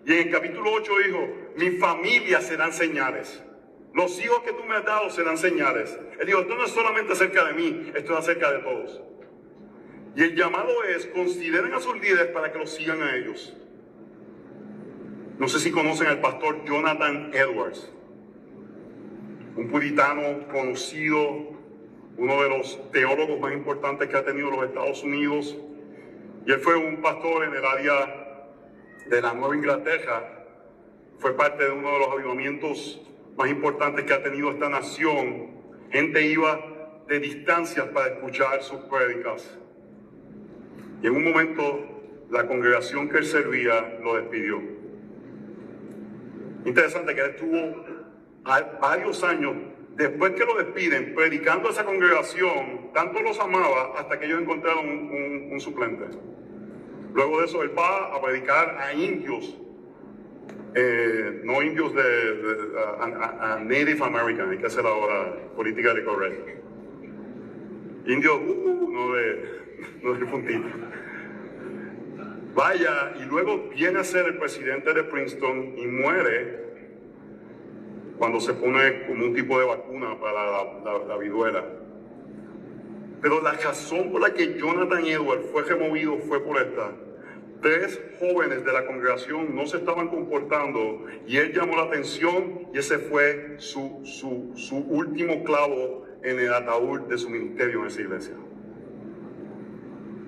[0.05, 3.43] Y en el capítulo 8 dijo, mi familia serán señales.
[3.93, 5.97] Los hijos que tú me has dado serán señales.
[6.19, 9.01] Él dijo, esto no es solamente acerca de mí, esto es acerca de todos.
[10.15, 13.55] Y el llamado es, consideren a sus líderes para que los sigan a ellos.
[15.37, 17.91] No sé si conocen al pastor Jonathan Edwards,
[19.57, 21.57] un puritano conocido,
[22.17, 25.57] uno de los teólogos más importantes que ha tenido los Estados Unidos.
[26.45, 28.45] Y él fue un pastor en el área
[29.09, 30.45] de la Nueva Inglaterra,
[31.17, 33.01] fue parte de uno de los avivamientos
[33.35, 35.47] más importantes que ha tenido esta nación.
[35.91, 39.57] Gente iba de distancias para escuchar sus prédicas.
[41.01, 41.97] Y en un momento
[42.29, 44.61] la congregación que él servía lo despidió.
[46.65, 47.86] Interesante que él estuvo
[48.79, 49.55] varios años
[49.95, 54.85] después que lo despiden, predicando a esa congregación, tanto los amaba hasta que ellos encontraron
[55.51, 56.05] un suplente.
[57.17, 59.57] Luego de eso, él va a predicar a indios,
[60.75, 62.01] eh, no indios de,
[62.99, 66.51] a, Native American, hay que hacer ahora política de correcto.
[68.05, 69.49] Indios, uh, no, de,
[70.03, 70.67] no de puntito.
[72.53, 76.66] Vaya, y luego viene a ser el presidente de Princeton y muere
[78.17, 81.65] cuando se pone como un tipo de vacuna para la, la viduela.
[83.21, 86.91] Pero la razón por la que Jonathan Edwards fue removido fue por esta
[87.61, 92.77] tres jóvenes de la congregación no se estaban comportando y él llamó la atención y
[92.77, 98.33] ese fue su, su, último clavo en el ataúd de su ministerio en esa iglesia.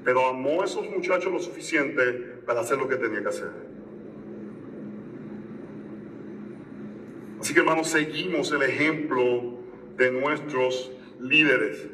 [0.03, 2.01] Pero amó a esos muchachos lo suficiente
[2.45, 3.68] para hacer lo que tenía que hacer.
[7.39, 9.59] Así que hermanos, seguimos el ejemplo
[9.95, 11.87] de nuestros líderes.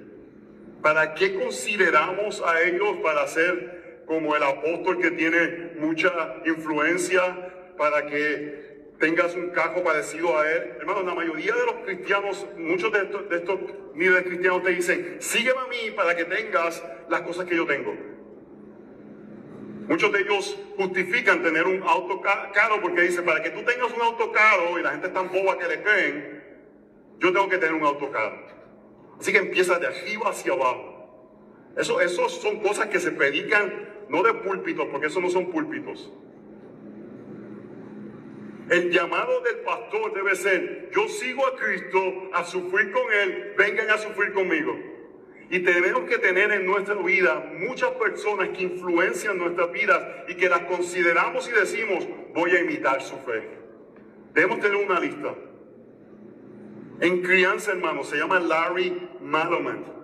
[0.81, 6.11] ¿Para qué consideramos a ellos para hacer como el apóstol que tiene mucha
[6.45, 8.65] influencia para que
[8.99, 10.73] tengas un cargo parecido a él.
[10.79, 13.59] Hermano, la mayoría de los cristianos, muchos de estos, de estos
[13.95, 18.14] líderes cristianos te dicen, sígueme a mí para que tengas las cosas que yo tengo.
[19.87, 24.01] Muchos de ellos justifican tener un auto caro porque dicen, para que tú tengas un
[24.01, 26.43] auto caro y la gente es tan boba que le creen,
[27.19, 28.47] yo tengo que tener un auto caro.
[29.19, 30.95] Así que empieza de arriba hacia abajo.
[31.77, 36.11] Eso, eso son cosas que se predican no de púlpitos, porque eso no son púlpitos.
[38.69, 41.99] El llamado del pastor debe ser, yo sigo a Cristo
[42.33, 44.75] a sufrir con Él, vengan a sufrir conmigo.
[45.49, 50.49] Y tenemos que tener en nuestra vida muchas personas que influencian nuestras vidas y que
[50.49, 53.47] las consideramos y decimos, voy a imitar su fe.
[54.33, 55.35] Debemos tener una lista.
[56.99, 59.95] En crianza, hermano, se llama Larry Madomet.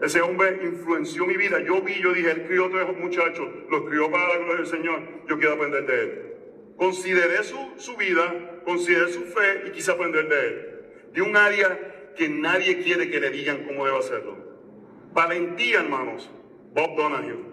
[0.00, 1.60] Ese hombre influenció mi vida.
[1.60, 4.66] Yo vi, yo dije, él crió a tres muchachos, los crió para la gloria del
[4.66, 5.02] Señor.
[5.28, 6.22] Yo quiero aprender de él.
[6.76, 10.80] Consideré su, su vida, consideré su fe y quise aprender de él.
[11.12, 14.49] De un área que nadie quiere que le digan cómo debe hacerlo.
[15.12, 16.30] Valentía, hermanos,
[16.74, 17.50] Bob Donahue.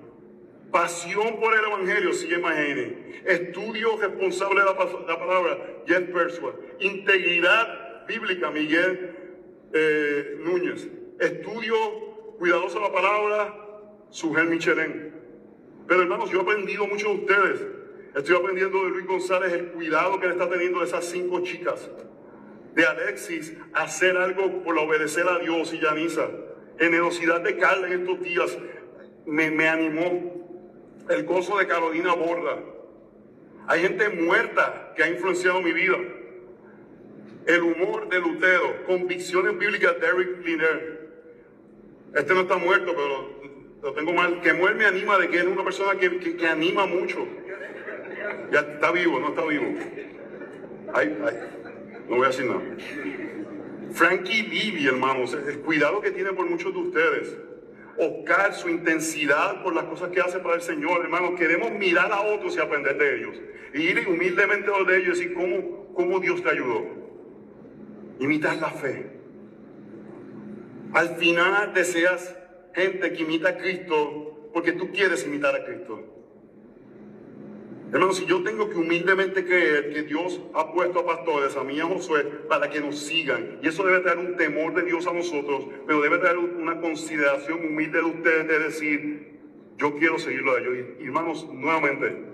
[0.72, 3.22] Pasión por el Evangelio, Mahane.
[3.26, 4.74] Estudio responsable de la,
[5.08, 6.54] la palabra, Jeff Persua.
[6.80, 9.16] Integridad bíblica, Miguel
[9.74, 10.88] eh, Núñez.
[11.20, 11.76] Estudio
[12.38, 13.56] cuidadoso de la palabra,
[14.10, 15.14] Sujel Michelén.
[15.88, 17.66] Pero hermanos, yo he aprendido mucho de ustedes.
[18.16, 21.90] Estoy aprendiendo de Luis González el cuidado que le está teniendo de esas cinco chicas.
[22.74, 26.28] De Alexis, hacer algo por obedecer a Dios y Yanisa.
[26.80, 28.58] Generosidad de Carla en estos días
[29.26, 30.34] me, me animó.
[31.10, 32.60] El gozo de Carolina Borda.
[33.68, 35.98] Hay gente muerta que ha influenciado mi vida.
[37.46, 41.08] El humor de Lutero, convicciones bíblicas de Eric Liner.
[42.14, 43.42] Este no está muerto, pero
[43.82, 44.42] lo tengo mal.
[44.42, 47.26] Que muere me anima de que es una persona que, que, que anima mucho.
[48.52, 49.66] Ya está vivo, no está vivo.
[50.94, 51.36] Ay, ay,
[52.10, 52.62] no voy a decir nada.
[53.94, 57.38] Frankie Vivi, hermanos, el cuidado que tiene por muchos de ustedes.
[57.98, 61.32] Oscar, su intensidad por las cosas que hace para el Señor, hermanos.
[61.38, 63.42] Queremos mirar a otros y aprender de ellos.
[63.74, 66.86] Y ir humildemente a de ellos y decir cómo, cómo Dios te ayudó.
[68.20, 69.12] Imitar la fe.
[70.94, 72.36] Al final deseas
[72.74, 76.17] gente que imita a Cristo porque tú quieres imitar a Cristo.
[77.92, 81.80] Hermanos, si yo tengo que humildemente creer que Dios ha puesto a pastores, a mí
[81.80, 85.14] a Josué, para que nos sigan, y eso debe traer un temor de Dios a
[85.14, 89.40] nosotros, pero debe traer una consideración humilde de ustedes de decir,
[89.78, 90.74] yo quiero seguirlo a ellos.
[91.00, 92.26] Hermanos, nuevamente,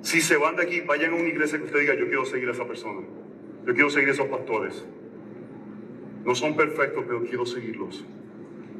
[0.00, 2.48] si se van de aquí, vayan a una iglesia que usted diga, yo quiero seguir
[2.48, 3.06] a esa persona,
[3.66, 4.86] yo quiero seguir a esos pastores.
[6.24, 8.04] No son perfectos, pero quiero seguirlos.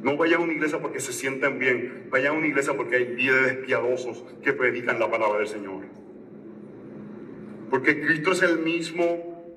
[0.01, 3.07] No vayan a una iglesia porque se sienten bien, vayan a una iglesia porque hay
[3.15, 5.83] líderes piadosos que predican la palabra del Señor.
[7.69, 9.55] Porque Cristo es el mismo,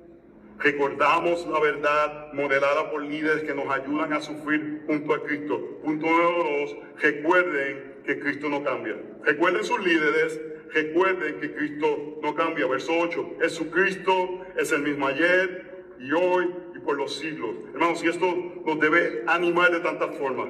[0.59, 5.79] recordamos la verdad modelada por líderes que nos ayudan a sufrir junto a Cristo.
[5.83, 8.95] Punto número dos, recuerden que Cristo no cambia.
[9.23, 10.39] Recuerden sus líderes,
[10.73, 12.67] recuerden que Cristo no cambia.
[12.67, 16.53] Verso 8, Jesucristo es el mismo ayer y hoy
[16.85, 17.55] por los siglos.
[17.73, 20.49] Hermanos, y esto nos debe animar de tantas formas.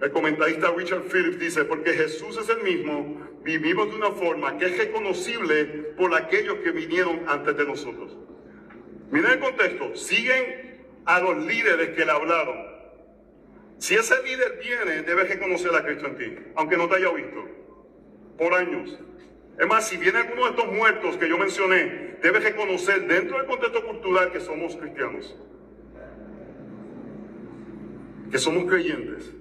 [0.00, 4.66] El comentarista Richard Phillips dice, porque Jesús es el mismo, vivimos de una forma que
[4.66, 5.64] es reconocible
[5.96, 8.16] por aquellos que vinieron antes de nosotros.
[9.10, 12.56] Miren el contexto, siguen a los líderes que le hablaron.
[13.78, 17.44] Si ese líder viene, debes reconocer a Cristo en ti, aunque no te haya visto,
[18.36, 18.98] por años.
[19.58, 23.46] Es más, si viene alguno de estos muertos que yo mencioné, debes reconocer dentro del
[23.46, 25.34] contexto cultural que somos cristianos
[28.30, 29.32] que somos creyentes.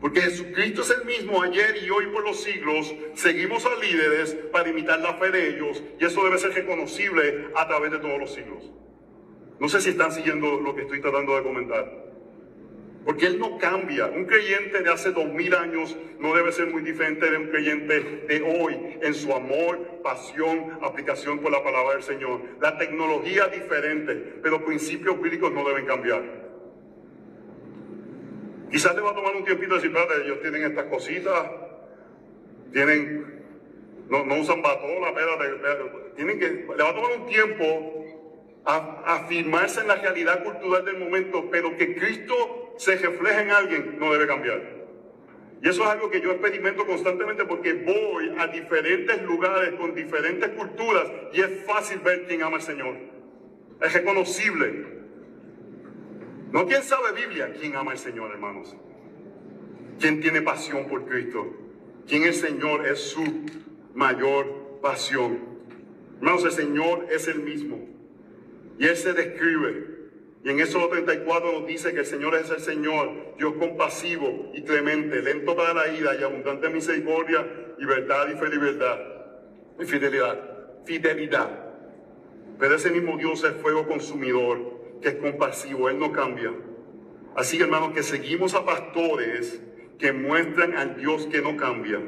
[0.00, 2.94] Porque Jesucristo es el mismo ayer y hoy por los siglos.
[3.14, 7.68] Seguimos a líderes para imitar la fe de ellos y eso debe ser reconocible a
[7.68, 8.70] través de todos los siglos.
[9.58, 12.10] No sé si están siguiendo lo que estoy tratando de comentar.
[13.04, 14.06] Porque Él no cambia.
[14.06, 18.00] Un creyente de hace dos mil años no debe ser muy diferente de un creyente
[18.26, 22.40] de hoy en su amor, pasión, aplicación por la palabra del Señor.
[22.60, 26.39] La tecnología es diferente, pero principios bíblicos no deben cambiar.
[28.70, 31.50] Quizás te va a tomar un tiempito decir, espérate, ellos tienen estas cositas,
[32.72, 33.42] tienen,
[34.08, 38.04] no, no usan batola, espérate, tienen que, le va a tomar un tiempo
[38.64, 43.98] a, afirmarse en la realidad cultural del momento, pero que Cristo se refleje en alguien
[43.98, 44.80] no debe cambiar.
[45.62, 50.48] Y eso es algo que yo experimento constantemente porque voy a diferentes lugares con diferentes
[50.50, 52.96] culturas y es fácil ver quién ama al Señor.
[53.82, 54.99] Es reconocible.
[56.52, 58.76] No quien sabe Biblia, quien ama al Señor, hermanos.
[60.00, 61.46] Quien tiene pasión por Cristo.
[62.08, 63.22] Quien el Señor es su
[63.94, 65.38] mayor pasión.
[66.16, 67.78] Hermanos, el Señor es el mismo.
[68.78, 70.00] Y Él se describe.
[70.42, 74.62] Y en Éxodo 34 nos dice que el Señor es el Señor, Dios compasivo y
[74.62, 77.46] clemente, lento para la ira y abundante misericordia
[77.78, 78.98] y verdad y fidelidad.
[79.78, 80.40] Y fidelidad.
[80.84, 81.50] Fidelidad.
[82.58, 86.52] Pero ese mismo Dios es fuego consumidor que es compasivo, Él no cambia.
[87.34, 89.62] Así hermanos, que seguimos a pastores
[89.98, 92.00] que muestran al Dios que no cambia.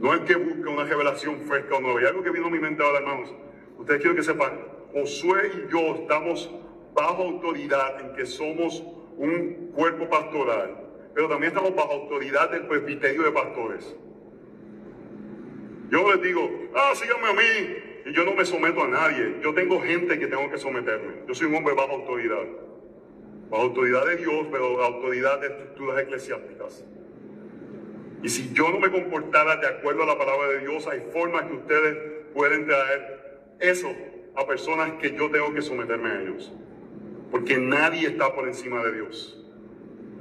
[0.00, 2.02] No el que busca una revelación fresca o nueva.
[2.02, 3.34] Y algo que vino a mi mente ahora, hermanos.
[3.78, 4.60] Ustedes quiero que sepan,
[4.92, 6.50] Josué y yo estamos
[6.94, 8.84] bajo autoridad en que somos
[9.16, 13.94] un cuerpo pastoral pero también estamos bajo autoridad del presbiterio de pastores.
[15.90, 17.76] Yo les digo, ah, síganme a mí,
[18.12, 19.36] yo no me someto a nadie.
[19.42, 21.22] Yo tengo gente que tengo que someterme.
[21.26, 22.44] Yo soy un hombre bajo autoridad.
[23.50, 26.84] Bajo autoridad de Dios, pero autoridad de estructuras eclesiásticas.
[28.22, 31.44] Y si yo no me comportara de acuerdo a la palabra de Dios, hay formas
[31.44, 31.96] que ustedes
[32.34, 33.88] pueden traer eso
[34.34, 36.52] a personas que yo tengo que someterme a ellos.
[37.30, 39.42] Porque nadie está por encima de Dios.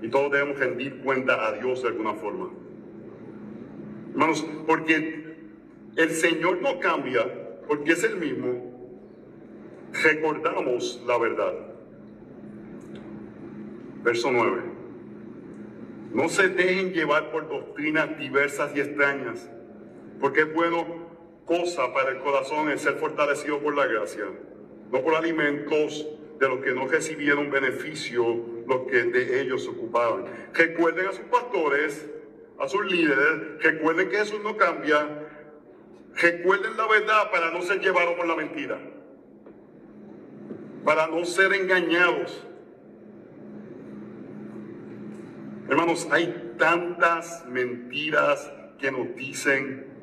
[0.01, 2.49] Y todos debemos rendir cuenta a Dios de alguna forma.
[4.11, 5.23] Hermanos, porque
[5.95, 7.25] el Señor no cambia,
[7.75, 8.71] porque es el mismo,
[10.03, 11.53] recordamos la verdad.
[14.03, 14.61] Verso 9.
[16.13, 19.49] No se dejen llevar por doctrinas diversas y extrañas,
[20.21, 20.85] porque es bueno
[21.45, 24.25] cosa para el corazón el ser fortalecido por la gracia,
[24.91, 26.07] no por alimentos
[26.39, 28.23] de los que no recibieron beneficio
[28.67, 30.25] los que de ellos ocupaban.
[30.53, 32.07] Recuerden a sus pastores,
[32.59, 35.22] a sus líderes, recuerden que Jesús no cambia,
[36.15, 38.79] recuerden la verdad para no ser llevados por la mentira,
[40.83, 42.45] para no ser engañados.
[45.69, 49.93] Hermanos, hay tantas mentiras que nos dicen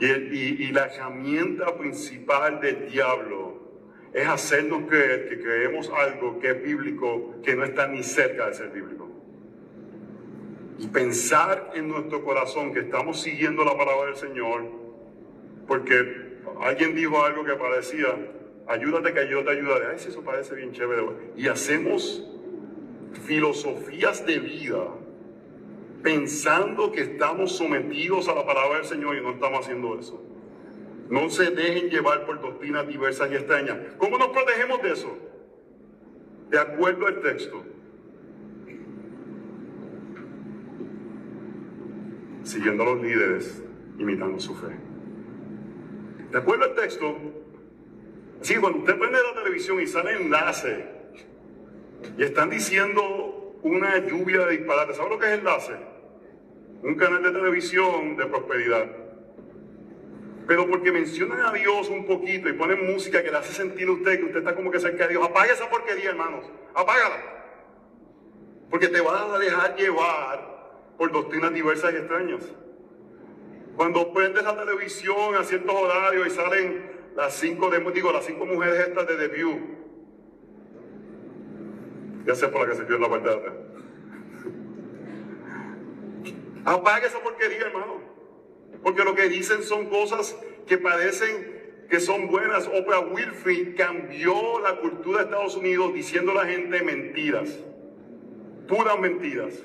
[0.00, 3.56] y, la herramienta principal del diablo
[4.12, 8.54] es hacernos creer que creemos algo que es bíblico que no está ni cerca de
[8.54, 9.05] ser bíblico.
[10.78, 14.64] Y pensar en nuestro corazón que estamos siguiendo la palabra del Señor,
[15.66, 18.08] porque alguien dijo algo que parecía,
[18.66, 19.86] ayúdate que yo te ayudaré.
[19.92, 21.02] Ay, si eso parece bien chévere.
[21.36, 22.22] Y hacemos
[23.26, 24.88] filosofías de vida
[26.02, 30.22] pensando que estamos sometidos a la palabra del Señor y no estamos haciendo eso.
[31.08, 33.78] No se dejen llevar por doctrinas diversas y extrañas.
[33.98, 35.16] ¿Cómo nos protegemos de eso?
[36.50, 37.64] De acuerdo al texto.
[42.46, 43.60] Siguiendo a los líderes,
[43.98, 44.68] imitando su fe.
[46.30, 47.16] De acuerdo al texto,
[48.40, 50.86] sí, cuando usted prende la televisión y sale enlace
[52.16, 54.96] y están diciendo una lluvia de disparates.
[54.96, 55.72] ¿Sabe lo que es enlace?
[56.84, 58.86] Un canal de televisión de prosperidad.
[60.46, 63.90] Pero porque mencionan a Dios un poquito y ponen música que le hace sentir a
[63.90, 66.44] usted que usted está como que cerca de Dios, apaga esa porquería, hermanos.
[66.76, 67.16] Apágala.
[68.70, 70.55] Porque te vas a dejar llevar
[70.98, 72.42] por doctrinas diversas y extrañas.
[73.76, 78.88] Cuando prendes la televisión a ciertos horarios y salen las cinco, digo, las cinco mujeres
[78.88, 79.60] estas de View,
[82.26, 83.36] ya sé por la que se quedó la parte de
[86.64, 88.00] Apague esa porquería, hermano.
[88.82, 90.36] Porque lo que dicen son cosas
[90.66, 91.54] que parecen
[91.88, 92.66] que son buenas.
[92.66, 97.56] Oprah Winfrey cambió la cultura de Estados Unidos diciendo a la gente mentiras.
[98.66, 99.62] Puras mentiras.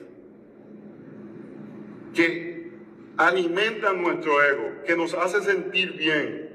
[2.14, 2.72] Que
[3.18, 6.50] alimentan nuestro ego, que nos hace sentir bien.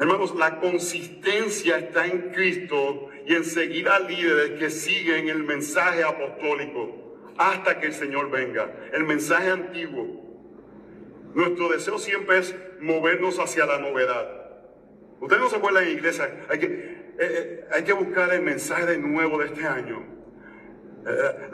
[0.00, 6.04] Hermanos, la consistencia está en Cristo y en seguir a líderes que siguen el mensaje
[6.04, 10.06] apostólico hasta que el Señor venga, el mensaje antiguo.
[11.34, 14.28] Nuestro deseo siempre es movernos hacia la novedad.
[15.20, 18.86] Ustedes no se acuerdan en iglesia, hay que, eh, eh, hay que buscar el mensaje
[18.86, 20.04] de nuevo de este año.
[21.06, 21.48] Eh,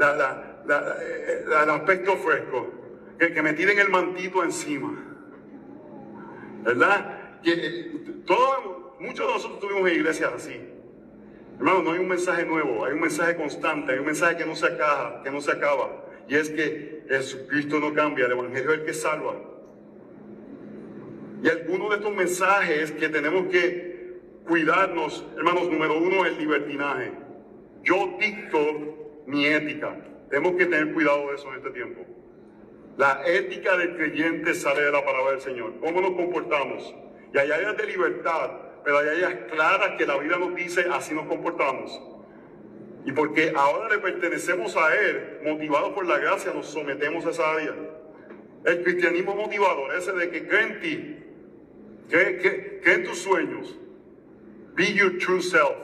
[0.67, 2.71] el aspecto fresco,
[3.19, 5.03] que, me tiren el mantito encima.
[6.63, 7.41] ¿Verdad?
[7.43, 7.93] Que,
[9.01, 10.61] muchos de nosotros tuvimos iglesias así.
[11.59, 14.57] Hermano, no hay un mensaje nuevo, hay un mensaje constante, hay un mensaje que no
[14.57, 16.05] se acaba, que no se acaba.
[16.29, 19.35] Y es que Jesucristo no cambia, el Evangelio es el que salva.
[21.43, 23.95] Y algunos de estos mensajes que tenemos que
[24.47, 27.13] cuidarnos, hermanos, número uno, el libertinaje.
[27.83, 29.97] Yo dicto mi ética.
[30.31, 32.05] Tenemos que tener cuidado de eso en este tiempo.
[32.97, 35.75] La ética del creyente sale de la palabra del Señor.
[35.81, 36.95] ¿Cómo nos comportamos?
[37.33, 41.15] Y hay áreas de libertad pero hay áreas claras que la Biblia nos dice así
[41.15, 42.01] nos comportamos.
[43.07, 47.53] Y porque ahora le pertenecemos a Él, motivados por la gracia, nos sometemos a esa
[47.53, 47.75] área.
[48.65, 51.19] El cristianismo motivador, ese de que cree en ti,
[52.09, 53.79] cree, en tus sueños,
[54.75, 55.84] be your true self.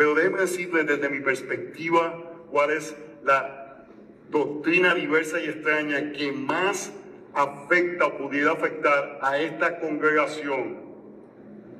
[0.00, 3.84] Pero déjeme decirle desde mi perspectiva cuál es la
[4.30, 6.90] doctrina diversa y extraña que más
[7.34, 10.78] afecta o pudiera afectar a esta congregación.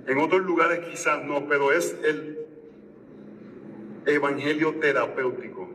[0.06, 2.40] En otros lugares quizás no, pero es el
[4.04, 5.70] evangelio terapéutico.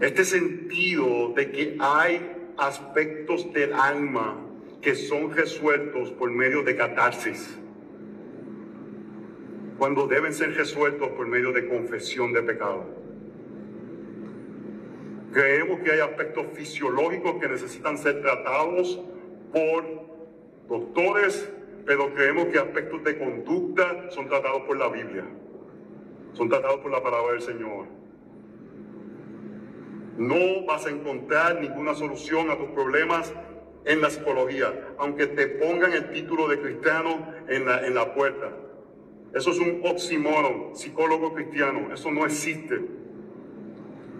[0.00, 4.40] Este sentido de que hay aspectos del alma
[4.80, 7.58] que son resueltos por medio de catarsis.
[9.78, 12.84] Cuando deben ser resueltos por medio de confesión de pecado.
[15.32, 19.02] Creemos que hay aspectos fisiológicos que necesitan ser tratados
[19.52, 19.84] por
[20.68, 21.50] doctores,
[21.84, 25.24] pero creemos que aspectos de conducta son tratados por la Biblia,
[26.34, 27.86] son tratados por la palabra del Señor.
[30.16, 33.34] No vas a encontrar ninguna solución a tus problemas
[33.84, 38.52] en la psicología, aunque te pongan el título de cristiano en la, en la puerta.
[39.34, 42.80] Eso es un oxímoron, psicólogo cristiano, eso no existe.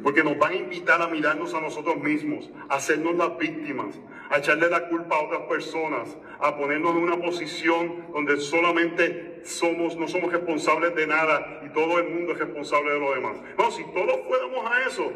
[0.03, 3.99] Porque nos van a invitar a mirarnos a nosotros mismos, a hacernos las víctimas,
[4.29, 9.97] a echarle la culpa a otras personas, a ponernos en una posición donde solamente somos,
[9.97, 13.37] no somos responsables de nada y todo el mundo es responsable de lo demás.
[13.57, 15.13] No, si todos fuéramos a eso,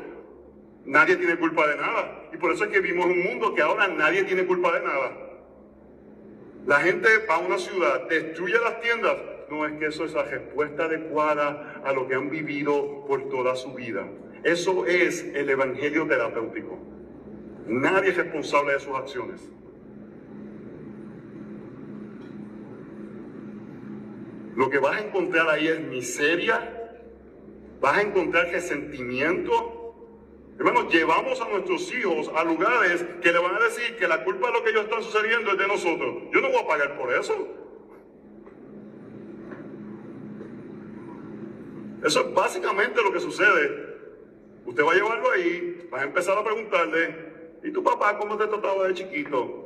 [0.86, 2.28] nadie tiene culpa de nada.
[2.32, 5.12] Y por eso es que vivimos un mundo que ahora nadie tiene culpa de nada.
[6.66, 9.16] La gente va a una ciudad, destruye las tiendas.
[9.50, 13.56] No es que eso es la respuesta adecuada a lo que han vivido por toda
[13.56, 14.06] su vida.
[14.44, 16.78] Eso es el evangelio terapéutico.
[17.66, 19.40] Nadie es responsable de sus acciones.
[24.54, 26.92] Lo que vas a encontrar ahí es miseria,
[27.80, 29.78] vas a encontrar resentimiento,
[30.58, 34.48] Hermanos, llevamos a nuestros hijos a lugares que le van a decir que la culpa
[34.48, 36.16] de lo que ellos están sucediendo es de nosotros.
[36.32, 37.46] Yo no voy a pagar por eso.
[42.04, 43.96] Eso es básicamente lo que sucede.
[44.66, 47.14] Usted va a llevarlo ahí, va a empezar a preguntarle,
[47.64, 49.64] ¿y tu papá cómo te trataba de chiquito?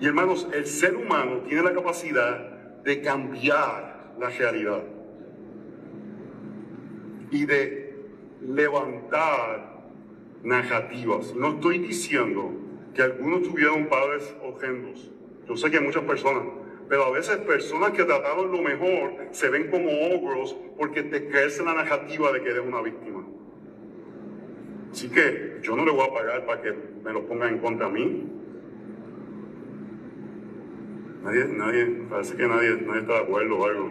[0.00, 2.38] Y hermanos, el ser humano tiene la capacidad
[2.82, 4.82] de cambiar la realidad
[7.30, 7.96] y de
[8.46, 9.76] levantar
[10.42, 11.34] narrativas.
[11.34, 12.52] No estoy diciendo
[12.94, 15.10] que algunos tuvieron padres horrendos.
[15.48, 16.44] Yo sé que muchas personas,
[16.88, 21.58] pero a veces personas que trataron lo mejor se ven como ogros porque te crees
[21.60, 23.26] la narrativa de que eres una víctima.
[24.92, 26.72] Así que yo no le voy a pagar para que
[27.04, 28.32] me lo pongan en contra a mí.
[31.22, 33.90] Nadie, nadie, parece que nadie, nadie está de acuerdo o algo.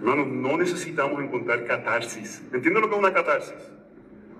[0.00, 2.42] Hermanos, no necesitamos encontrar catarsis.
[2.52, 3.70] ¿Entienden lo que es una catarsis?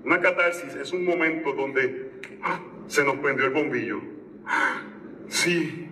[0.03, 2.11] Una catarsis es un momento donde
[2.43, 2.59] ¡ah!
[2.91, 4.01] Se nos prendió el bombillo.
[5.28, 5.88] Sí,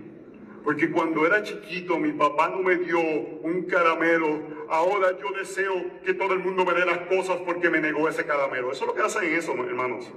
[0.64, 4.58] porque cuando era chiquito mi papá no me dio un caramelo.
[4.68, 5.74] Ahora yo deseo
[6.04, 8.72] que todo el mundo me dé las cosas porque me negó ese caramelo.
[8.72, 10.12] Eso es lo que hacen eso, hermanos.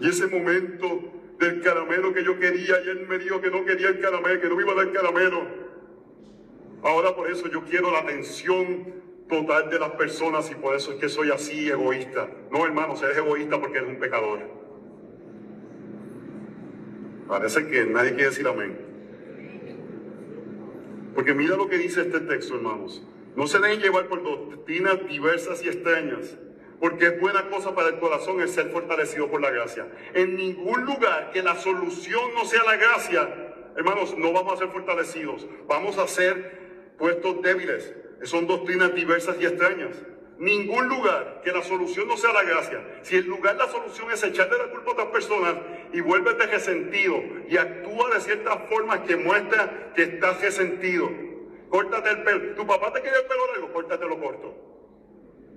[0.00, 1.00] Y ese momento
[1.38, 4.48] del caramelo que yo quería y él me dijo que no quería el caramelo, que
[4.48, 5.46] no me iba a dar el caramelo.
[6.82, 9.01] Ahora por eso yo quiero la atención
[9.32, 12.28] total de las personas y por eso es que soy así egoísta.
[12.50, 14.40] No, hermano, eres egoísta porque eres un pecador.
[17.26, 18.78] Parece que nadie quiere decir amén.
[21.14, 23.02] Porque mira lo que dice este texto, hermanos.
[23.34, 26.36] No se dejen llevar por doctrinas diversas y extrañas,
[26.78, 29.86] porque es buena cosa para el corazón el ser fortalecido por la gracia.
[30.12, 34.68] En ningún lugar que la solución no sea la gracia, hermanos, no vamos a ser
[34.68, 35.46] fortalecidos.
[35.66, 37.94] Vamos a ser puestos débiles.
[38.24, 39.96] Son doctrinas diversas y extrañas.
[40.38, 42.82] Ningún lugar que la solución no sea la gracia.
[43.02, 45.54] Si el lugar la solución es echarle la culpa a otras personas
[45.92, 51.10] y vuélvete resentido y actúa de ciertas formas que muestra que estás resentido.
[51.68, 52.54] Córtate el pelo.
[52.54, 54.54] Tu papá te quiere el pelo largo, córtatelo corto.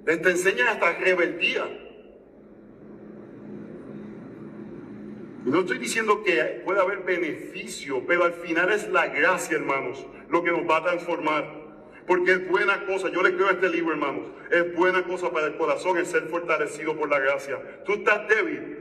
[0.05, 1.65] Les te enseñan hasta rebeldía.
[5.45, 10.43] No estoy diciendo que pueda haber beneficio, pero al final es la gracia, hermanos, lo
[10.43, 11.64] que nos va a transformar.
[12.07, 15.47] Porque es buena cosa, yo le creo a este libro, hermanos, es buena cosa para
[15.47, 17.59] el corazón el ser fortalecido por la gracia.
[17.83, 18.77] Tú estás débil,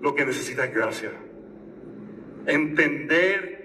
[0.00, 1.10] lo que necesitas es gracia.
[2.46, 3.62] Entender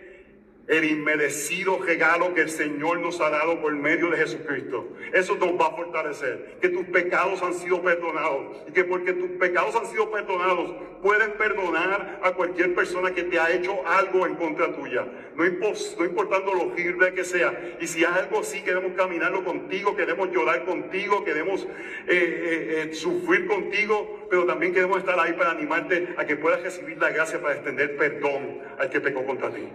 [0.67, 4.89] el inmerecido regalo que el Señor nos ha dado por medio de Jesucristo.
[5.13, 6.57] Eso nos va a fortalecer.
[6.61, 8.63] Que tus pecados han sido perdonados.
[8.67, 13.39] Y que porque tus pecados han sido perdonados, puedes perdonar a cualquier persona que te
[13.39, 15.05] ha hecho algo en contra tuya.
[15.37, 17.75] No, importando lo horrible que sea.
[17.79, 21.67] Y si hay algo así, queremos caminarlo contigo, queremos llorar contigo, queremos eh,
[22.07, 26.97] eh, eh, sufrir contigo, pero también queremos estar ahí para animarte a que puedas recibir
[26.97, 29.69] la gracia para extender perdón al que pecó contra ti.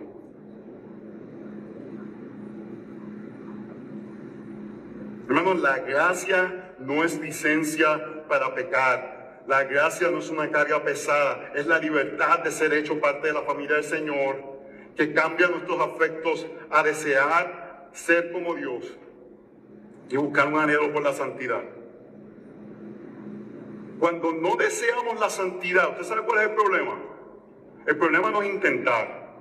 [5.28, 9.44] Hermanos, la gracia no es licencia para pecar.
[9.46, 13.32] La gracia no es una carga pesada, es la libertad de ser hecho parte de
[13.32, 14.51] la familia del Señor,
[14.96, 18.96] que cambia nuestros afectos a desear ser como Dios
[20.08, 21.62] y buscar un anhelo por la santidad.
[23.98, 26.98] Cuando no deseamos la santidad, ¿usted sabe cuál es el problema?
[27.86, 29.36] El problema no es intentar,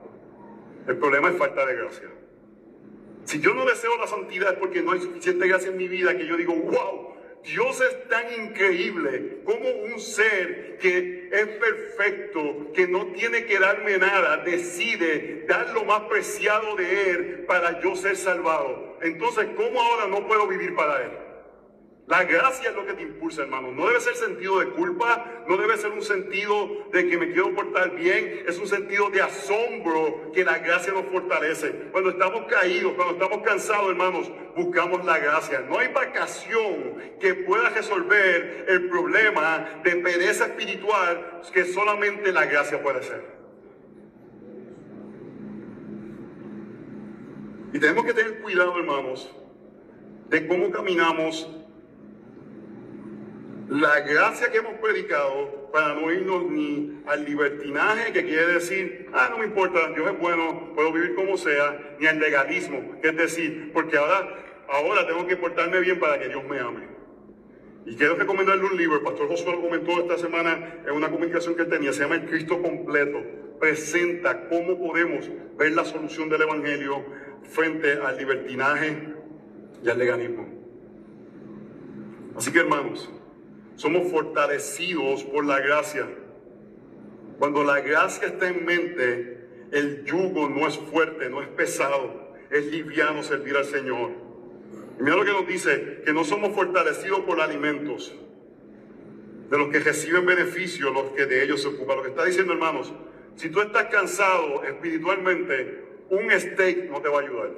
[0.87, 2.09] el problema es falta de gracia.
[3.25, 6.17] Si yo no deseo la santidad es porque no hay suficiente gracia en mi vida
[6.17, 7.10] que yo digo, wow,
[7.43, 13.97] Dios es tan increíble como un ser que es perfecto, que no tiene que darme
[13.97, 18.97] nada, decide dar lo más preciado de Él para yo ser salvado.
[19.01, 21.11] Entonces, ¿cómo ahora no puedo vivir para Él?
[22.11, 23.71] La gracia es lo que te impulsa, hermano.
[23.71, 27.55] No debe ser sentido de culpa, no debe ser un sentido de que me quiero
[27.55, 31.71] portar bien, es un sentido de asombro que la gracia nos fortalece.
[31.93, 35.61] Cuando estamos caídos, cuando estamos cansados, hermanos, buscamos la gracia.
[35.61, 42.83] No hay vacación que pueda resolver el problema de pereza espiritual que solamente la gracia
[42.83, 43.23] puede ser.
[47.71, 49.33] Y tenemos que tener cuidado, hermanos,
[50.27, 51.49] de cómo caminamos
[53.71, 59.29] la gracia que hemos predicado para no irnos ni al libertinaje, que quiere decir, ah,
[59.31, 63.15] no me importa, Dios es bueno, puedo vivir como sea, ni al legalismo, que es
[63.15, 64.27] decir, porque ahora,
[64.67, 66.89] ahora tengo que portarme bien para que Dios me ame.
[67.85, 71.55] Y quiero recomendarle un libro, el pastor Josué lo comentó esta semana en una comunicación
[71.55, 73.21] que tenía, se llama El Cristo Completo.
[73.57, 77.05] Presenta cómo podemos ver la solución del Evangelio
[77.43, 79.13] frente al libertinaje
[79.81, 80.45] y al legalismo.
[82.35, 83.09] Así que hermanos,
[83.75, 86.07] somos fortalecidos por la gracia.
[87.39, 92.65] Cuando la gracia está en mente, el yugo no es fuerte, no es pesado, es
[92.67, 94.11] liviano servir al Señor.
[94.99, 98.13] Y mira lo que nos dice, que no somos fortalecidos por alimentos,
[99.49, 101.97] de los que reciben beneficio, los que de ellos se ocupan.
[101.97, 102.93] Lo que está diciendo, hermanos,
[103.35, 107.51] si tú estás cansado espiritualmente, un steak no te va a ayudar.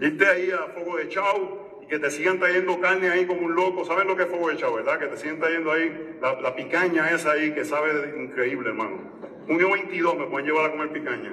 [0.00, 3.84] Irte ahí a fuego de chau, que te sigan trayendo carne ahí como un loco.
[3.84, 4.98] ¿Saben lo que es echado, verdad?
[4.98, 8.98] Que te siguen trayendo ahí la, picaña esa ahí que sabe increíble, hermano.
[9.46, 11.32] Junio 22 me pueden llevar a comer picaña.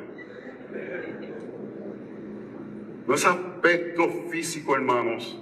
[3.08, 5.40] No es aspecto físico, hermanos.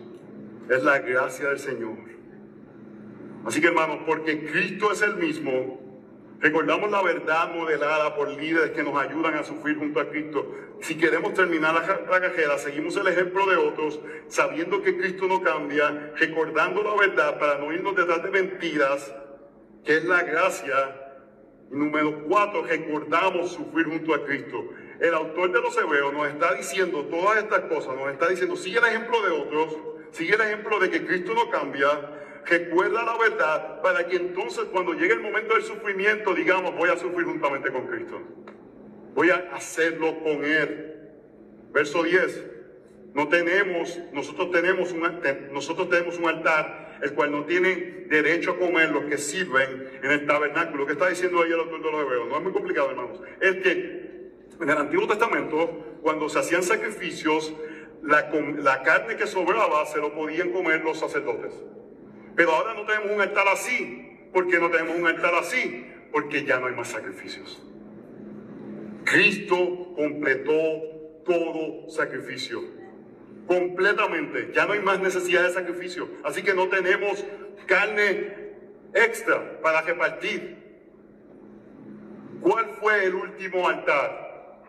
[0.70, 1.98] Es la gracia del Señor.
[3.46, 5.80] Así que, hermanos, porque Cristo es el mismo,
[6.42, 10.50] Recordamos la verdad modelada por líderes que nos ayudan a sufrir junto a Cristo.
[10.82, 16.14] Si queremos terminar la, cajera, seguimos el ejemplo de otros, sabiendo que Cristo no cambia,
[16.16, 19.14] recordando la verdad para no irnos detrás de mentiras,
[19.84, 21.12] que es la gracia.
[21.72, 24.70] Y número cuatro, recordamos sufrir junto a Cristo.
[25.00, 28.80] El autor de los Hebreos nos está diciendo todas estas cosas, nos está diciendo, sigue
[28.80, 29.78] el ejemplo de otros,
[30.12, 31.90] sigue el ejemplo de que Cristo no cambia,
[32.46, 36.98] recuerda la verdad para que entonces cuando llegue el momento del sufrimiento digamos voy a
[36.98, 38.22] sufrir juntamente con Cristo.
[39.14, 40.96] Voy a hacerlo con Él.
[41.72, 42.46] Verso 10.
[43.14, 45.02] No tenemos, nosotros tenemos, un,
[45.52, 50.12] nosotros tenemos un altar, el cual no tiene derecho a comer los que sirven en
[50.12, 50.86] el tabernáculo.
[50.86, 52.28] ¿Qué está diciendo ahí el autor de los hebreos?
[52.28, 53.22] No es muy complicado, hermanos.
[53.42, 54.00] Es que
[54.62, 57.54] en el Antiguo Testamento, cuando se hacían sacrificios,
[58.04, 61.54] la, la carne que sobraba se lo podían comer los sacerdotes.
[62.36, 64.30] Pero ahora no tenemos un altar así.
[64.32, 65.86] ¿Por qué no tenemos un altar así?
[66.12, 67.69] Porque ya no hay más sacrificios.
[69.10, 70.54] Cristo completó
[71.26, 72.62] todo sacrificio.
[73.48, 74.52] Completamente.
[74.54, 76.08] Ya no hay más necesidad de sacrificio.
[76.24, 77.26] Así que no tenemos
[77.66, 78.34] carne
[78.94, 80.58] extra para repartir.
[82.42, 84.62] ¿Cuál fue el último altar?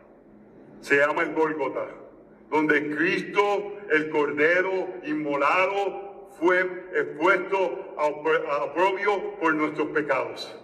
[0.80, 1.86] Se llama el Golgota,
[2.50, 6.60] donde Cristo, el Cordero inmolado, fue
[6.94, 10.56] expuesto a oprobio por nuestros pecados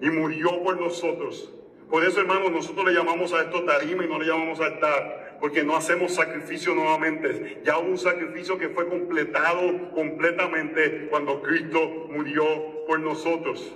[0.00, 1.61] y murió por nosotros.
[1.92, 5.62] Por eso, hermanos, nosotros le llamamos a esto tarima y no le llamamos altar, porque
[5.62, 7.60] no hacemos sacrificio nuevamente.
[7.66, 13.74] Ya hubo un sacrificio que fue completado completamente cuando Cristo murió por nosotros.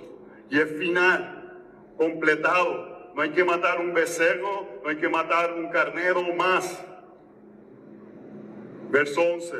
[0.49, 1.61] Y es final,
[1.95, 3.11] completado.
[3.13, 6.83] No hay que matar un becerro, no hay que matar un carnero más.
[8.89, 9.57] Verso 11.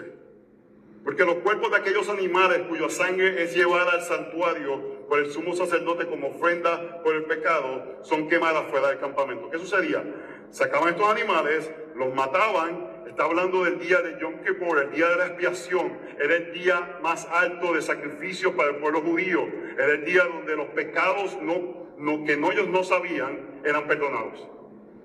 [1.03, 5.55] Porque los cuerpos de aquellos animales cuya sangre es llevada al santuario por el sumo
[5.55, 9.49] sacerdote como ofrenda por el pecado, son quemadas fuera del campamento.
[9.49, 10.03] ¿Qué sucedía?
[10.49, 15.15] Sacaban estos animales, los mataban, está hablando del día de Yom Kippur, el día de
[15.15, 20.05] la expiación, era el día más alto de sacrificio para el pueblo judío, era el
[20.05, 24.47] día donde los pecados no, que no, ellos no sabían eran perdonados.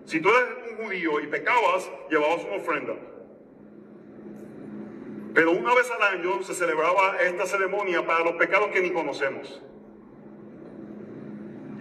[0.04, 2.94] Si tú eres un judío y pecabas, llevabas una ofrenda.
[5.34, 9.62] Pero una vez al año se celebraba esta ceremonia para los pecados que ni conocemos.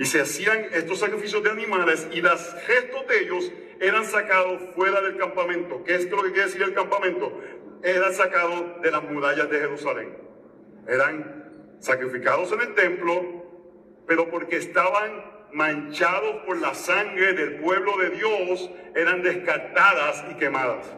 [0.01, 4.99] Y se hacían estos sacrificios de animales y los gestos de ellos eran sacados fuera
[4.99, 5.83] del campamento.
[5.83, 7.39] ¿Qué es lo que quiere decir el campamento?
[7.83, 10.17] Eran sacados de las murallas de Jerusalén.
[10.87, 13.45] Eran sacrificados en el templo,
[14.07, 15.23] pero porque estaban
[15.53, 20.91] manchados por la sangre del pueblo de Dios, eran descartadas y quemadas.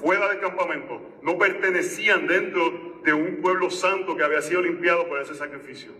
[0.00, 5.20] Fuera del campamento, no pertenecían dentro de un pueblo santo que había sido limpiado por
[5.20, 5.92] ese sacrificio.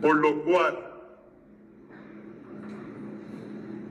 [0.00, 0.94] Por lo cual,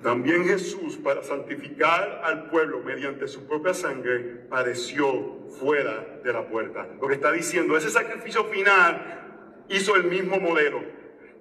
[0.04, 6.88] también Jesús, para santificar al pueblo mediante su propia sangre, padeció fuera de la puerta.
[7.02, 10.84] Lo que está diciendo, ese sacrificio final hizo el mismo modelo.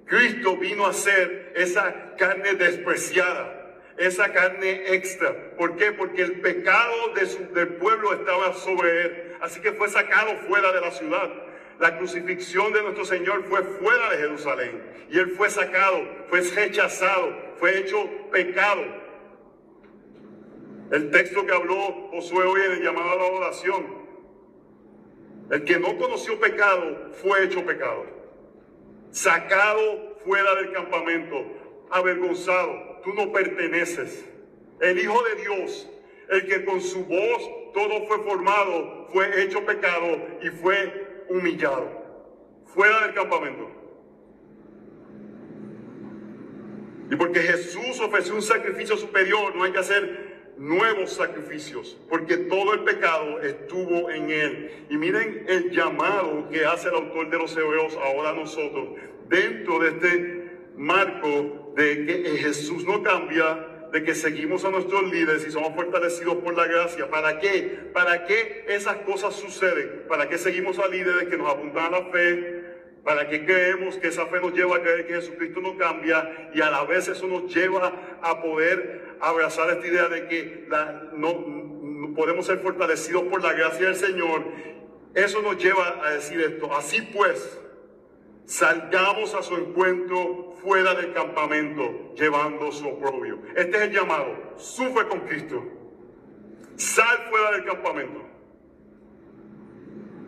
[0.07, 5.57] Cristo vino a ser esa carne despreciada, esa carne extra.
[5.57, 5.93] ¿Por qué?
[5.93, 6.93] Porque el pecado
[7.55, 9.37] del pueblo estaba sobre él.
[9.41, 11.31] Así que fue sacado fuera de la ciudad.
[11.83, 14.85] La crucifixión de nuestro Señor fue fuera de Jerusalén.
[15.11, 18.83] Y Él fue sacado, fue rechazado, fue hecho pecado.
[20.93, 23.85] El texto que habló Josué hoy en el llamado a la oración.
[25.51, 28.07] El que no conoció pecado fue hecho pecado.
[29.11, 31.45] Sacado fuera del campamento,
[31.91, 33.01] avergonzado.
[33.03, 34.24] Tú no perteneces.
[34.80, 35.91] El Hijo de Dios,
[36.30, 41.02] el que con su voz todo fue formado, fue hecho pecado y fue
[41.33, 42.03] humillado.
[42.66, 43.70] Fuera del campamento.
[47.11, 52.74] Y porque Jesús ofreció un sacrificio superior, no hay que hacer nuevos sacrificios, porque todo
[52.74, 54.87] el pecado estuvo en él.
[54.89, 58.89] Y miren el llamado que hace el autor de los Hebreos ahora a nosotros,
[59.28, 60.43] dentro de este
[60.76, 66.36] marco de que Jesús no cambia, de que seguimos a nuestros líderes y somos fortalecidos
[66.36, 67.11] por la gracia.
[67.11, 67.90] ¿Para qué?
[67.93, 70.05] ¿Para qué esas cosas suceden?
[70.09, 72.62] ¿Para qué seguimos a líderes que nos apuntan a la fe?
[73.05, 76.62] ¿Para qué creemos que esa fe nos lleva a creer que Jesucristo no cambia y
[76.62, 80.68] a la vez eso nos lleva a poder abrazar esta idea de que
[81.12, 84.43] no, podemos ser fortalecidos por la gracia del Señor?
[85.14, 86.74] Eso nos lleva a decir esto.
[86.74, 87.61] Así pues,
[88.47, 93.41] salgamos a su encuentro fuera del campamento llevando su oprobio.
[93.57, 94.55] Este es el llamado.
[94.57, 95.63] Sufre con Cristo.
[96.77, 98.21] Sal fuera del campamento.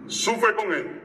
[0.06, 1.00] Sufre con Él.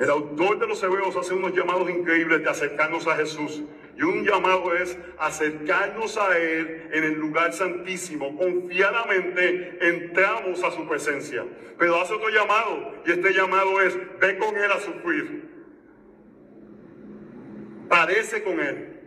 [0.00, 3.62] El autor de los Hebreos hace unos llamados increíbles de acercarnos a Jesús.
[3.96, 8.36] Y un llamado es acercarnos a Él en el lugar santísimo.
[8.36, 11.44] Confiadamente entramos a su presencia.
[11.78, 12.94] Pero hace otro llamado.
[13.06, 15.48] Y este llamado es, ve con Él a sufrir.
[17.88, 19.00] Parece con Él.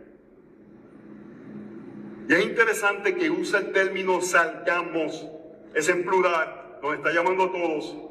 [2.28, 5.26] Y es interesante que usa el término salgamos.
[5.74, 6.78] Es en plural.
[6.82, 8.08] Nos está llamando a todos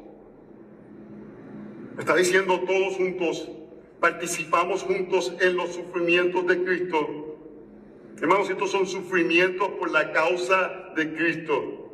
[1.98, 3.50] Está diciendo todos juntos,
[4.00, 7.36] participamos juntos en los sufrimientos de Cristo.
[8.20, 11.90] Hermanos, estos son sufrimientos por la causa de Cristo.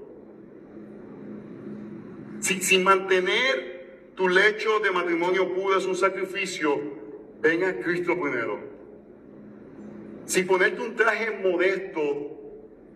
[2.41, 6.81] Si, sin mantener tu lecho de matrimonio puro es un sacrificio,
[7.41, 8.59] ven a Cristo primero.
[10.27, 12.01] Si ponerte un traje modesto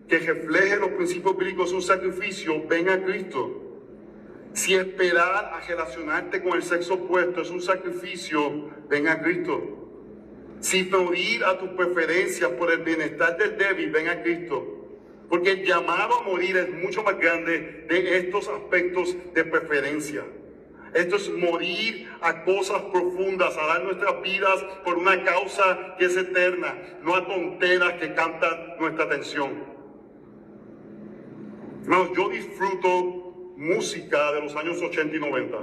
[0.07, 3.68] que refleje los principios bíblicos es un sacrificio, ven a Cristo.
[4.53, 9.79] Si esperar a relacionarte con el sexo opuesto es un sacrificio, ven a Cristo.
[10.59, 14.75] Si morir a tus preferencias por el bienestar del débil, ven a Cristo.
[15.29, 20.23] Porque el llamado a morir es mucho más grande de estos aspectos de preferencia.
[20.93, 26.17] Esto es morir a cosas profundas, a dar nuestras vidas por una causa que es
[26.17, 29.63] eterna, no a tonteras que cantan nuestra atención.
[31.83, 33.18] Hermanos, yo disfruto
[33.59, 35.57] música de los años 80 y 90.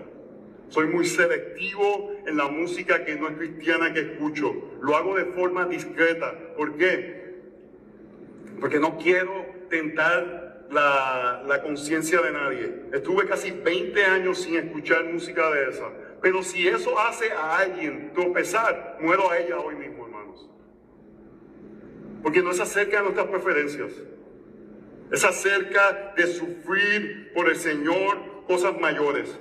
[0.69, 4.55] Soy muy selectivo en la música que no es cristiana que escucho.
[4.83, 6.35] Lo hago de forma discreta.
[6.57, 7.37] ¿Por qué?
[8.61, 12.75] Porque no quiero tentar la, la conciencia de nadie.
[12.93, 15.91] Estuve casi 20 años sin escuchar música de esa.
[16.21, 20.51] Pero si eso hace a alguien tropezar, muero a ella hoy mismo, hermanos.
[22.23, 23.93] Porque no es acerca de nuestras preferencias.
[25.13, 29.39] Es acerca de sufrir por el Señor cosas mayores.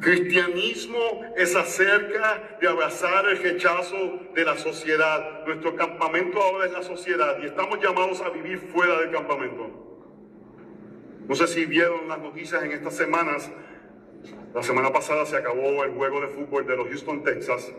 [0.00, 0.98] Cristianismo
[1.36, 5.44] es acerca de abrazar el rechazo de la sociedad.
[5.46, 9.90] Nuestro campamento ahora es la sociedad y estamos llamados a vivir fuera del campamento.
[11.28, 13.50] No sé si vieron las noticias en estas semanas.
[14.54, 17.70] La semana pasada se acabó el juego de fútbol de los Houston, Texas.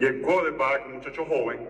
[0.00, 1.68] Y el quarterback, un muchacho joven,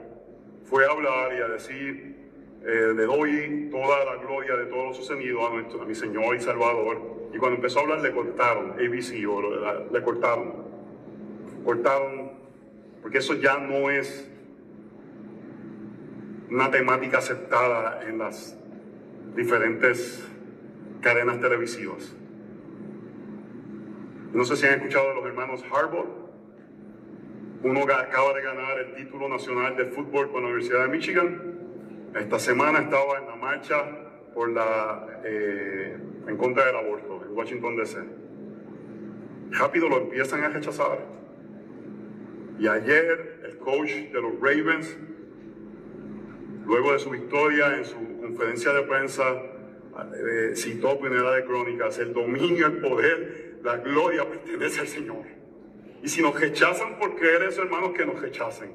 [0.68, 2.16] fue a hablar y a decir,
[2.64, 6.36] eh, le doy toda la gloria de todo lo sucedido a, nuestro, a mi Señor
[6.36, 7.30] y Salvador.
[7.32, 10.54] Y cuando empezó a hablar le cortaron, ABC, o le cortaron.
[11.64, 12.32] Cortaron,
[13.02, 14.30] porque eso ya no es
[16.50, 18.58] una temática aceptada en las,
[19.38, 20.26] diferentes
[21.00, 22.12] cadenas televisivas.
[24.32, 26.17] No sé si han escuchado de los hermanos Harbaugh.
[27.60, 31.58] Uno acaba de ganar el título nacional de fútbol con la Universidad de Michigan.
[32.14, 33.84] Esta semana estaba en la marcha
[34.32, 35.96] por la, eh,
[36.28, 37.98] en contra del aborto en Washington DC.
[39.50, 40.98] Rápido lo empiezan a rechazar.
[42.60, 44.96] Y ayer el coach de los Ravens,
[46.64, 52.12] luego de su victoria en su conferencia de prensa, eh, citó Primera de Crónicas, el
[52.12, 55.37] dominio, el poder, la gloria pertenece al Señor.
[56.02, 58.70] Y si nos rechazan por creer eso, hermanos, que nos rechacen.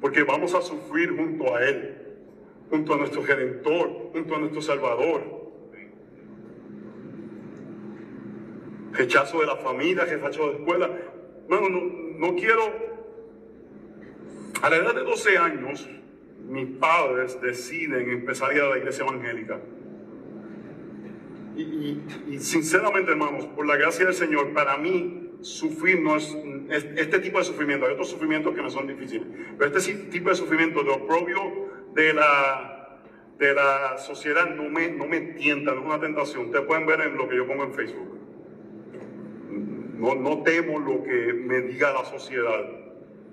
[0.00, 1.96] Porque vamos a sufrir junto a Él,
[2.68, 5.42] junto a nuestro Redentor, junto a nuestro Salvador.
[8.92, 10.90] Rechazo de la familia, rechazo de la escuela.
[11.48, 11.68] Bueno,
[12.18, 12.62] no, quiero
[14.60, 15.88] a la edad de 12 años,
[16.48, 19.60] mis padres deciden empezar a ir a la iglesia evangélica.
[21.56, 26.36] Y, sinceramente, hermanos, por la gracia del Señor, para mí sufrir no es,
[26.96, 27.86] este tipo de sufrimiento.
[27.86, 29.26] Hay otros sufrimientos que no son difíciles,
[29.58, 31.40] pero este tipo de sufrimiento de oprobio
[31.94, 33.00] de la,
[33.38, 36.46] de la sociedad no me, no me tienta, no es una tentación.
[36.46, 38.18] Ustedes pueden ver en lo que yo pongo en Facebook.
[39.98, 42.82] No, no temo lo que me diga la sociedad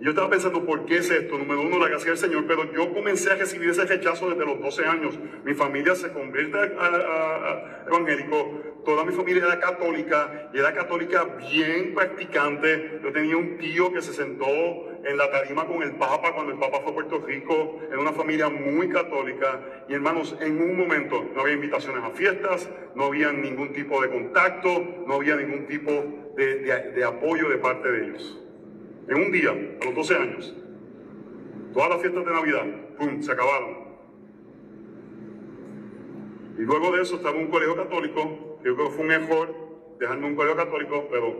[0.01, 1.38] yo estaba pensando, ¿por qué es esto?
[1.38, 4.62] Número uno, la gracia del Señor, pero yo comencé a recibir ese rechazo desde los
[4.62, 5.20] 12 años.
[5.43, 11.94] Mi familia se convierte a, evangélico, toda mi familia era católica, y era católica bien
[11.94, 13.00] practicante.
[13.04, 16.60] Yo tenía un tío que se sentó en la tarima con el Papa cuando el
[16.60, 19.86] Papa fue a Puerto Rico, en una familia muy católica.
[19.88, 24.10] Y hermanos, en un momento no había invitaciones a fiestas, no había ningún tipo de
[24.10, 25.92] contacto, no había ningún tipo
[26.36, 28.40] de apoyo de parte de ellos
[29.10, 30.56] en un día, a los 12 años.
[31.74, 32.66] Todas las fiestas de Navidad,
[32.98, 33.90] ¡pum!, se acabaron.
[36.58, 39.55] Y luego de eso estaba un colegio católico, yo creo que fue un error
[39.99, 41.36] dejarme un colegio católico, pero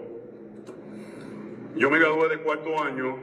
[1.76, 3.18] yo me gradué de cuarto año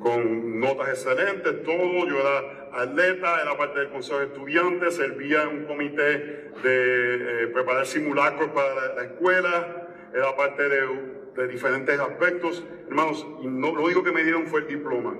[0.00, 5.48] con notas excelentes, todo, yo era atleta, era parte del consejo de estudiantes, servía en
[5.48, 12.64] un comité de eh, preparar simulacros para la escuela, era parte de de diferentes aspectos.
[12.88, 15.16] Hermanos, y no, lo único que me dieron fue el diploma.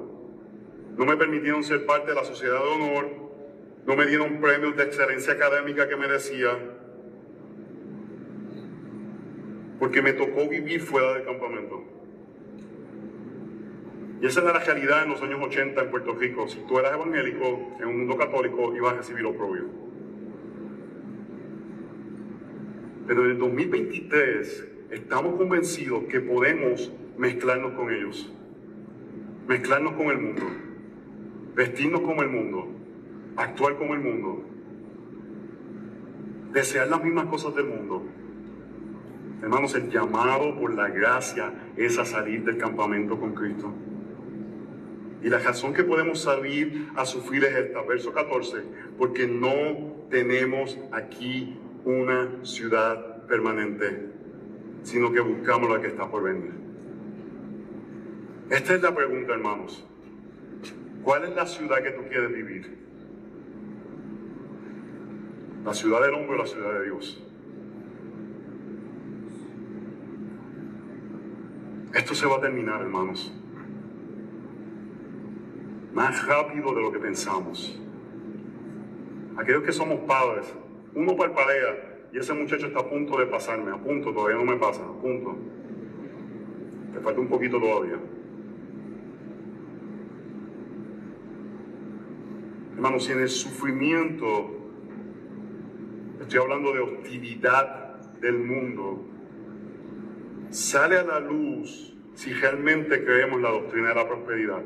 [0.97, 3.09] No me permitieron ser parte de la sociedad de honor,
[3.87, 6.51] no me dieron premios de excelencia académica que merecía,
[9.81, 11.83] porque me tocó vivir fuera del campamento.
[14.21, 16.47] Y esa era la realidad en los años 80 en Puerto Rico.
[16.47, 19.65] Si tú eras evangélico en un mundo católico, ibas a recibir oprobio.
[23.07, 28.31] Pero en el 2023 estamos convencidos que podemos mezclarnos con ellos,
[29.49, 30.43] mezclarnos con el mundo,
[31.55, 32.69] vestirnos como el mundo,
[33.37, 34.45] actuar como el mundo,
[36.53, 38.05] desear las mismas cosas del mundo.
[39.43, 43.73] Hermanos, el llamado por la gracia es a salir del campamento con Cristo.
[45.23, 48.63] Y la razón que podemos salir a sufrir es esta, verso 14,
[48.99, 54.11] porque no tenemos aquí una ciudad permanente
[54.83, 56.53] sino que buscamos la que está por venir.
[58.51, 59.85] Esta es la pregunta, hermanos.
[61.03, 62.79] ¿Cuál es la ciudad que tú quieres vivir?
[65.65, 67.23] ¿La ciudad del hombre o la ciudad de Dios?
[71.95, 73.33] Esto se va a terminar, hermanos.
[75.93, 77.77] Más rápido de lo que pensamos.
[79.37, 80.55] Aquellos que somos padres,
[80.95, 84.57] uno parpadea y ese muchacho está a punto de pasarme, a punto, todavía no me
[84.57, 85.37] pasa, a punto.
[86.95, 87.99] Le falta un poquito todavía.
[92.75, 94.51] Hermanos, si en el sufrimiento,
[96.21, 99.05] estoy hablando de hostilidad del mundo,
[100.51, 104.63] sale a la luz si realmente creemos la doctrina de la prosperidad.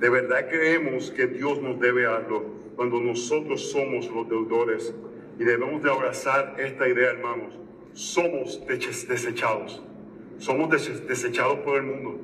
[0.00, 4.94] De verdad creemos que Dios nos debe algo cuando nosotros somos los deudores
[5.38, 7.58] y debemos de abrazar esta idea, hermanos.
[7.92, 9.82] Somos desechados.
[10.38, 10.70] Somos
[11.06, 12.20] desechados por el mundo.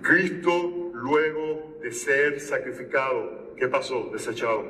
[0.00, 4.10] Cristo, luego de ser sacrificado, ¿qué pasó?
[4.12, 4.64] Desechado.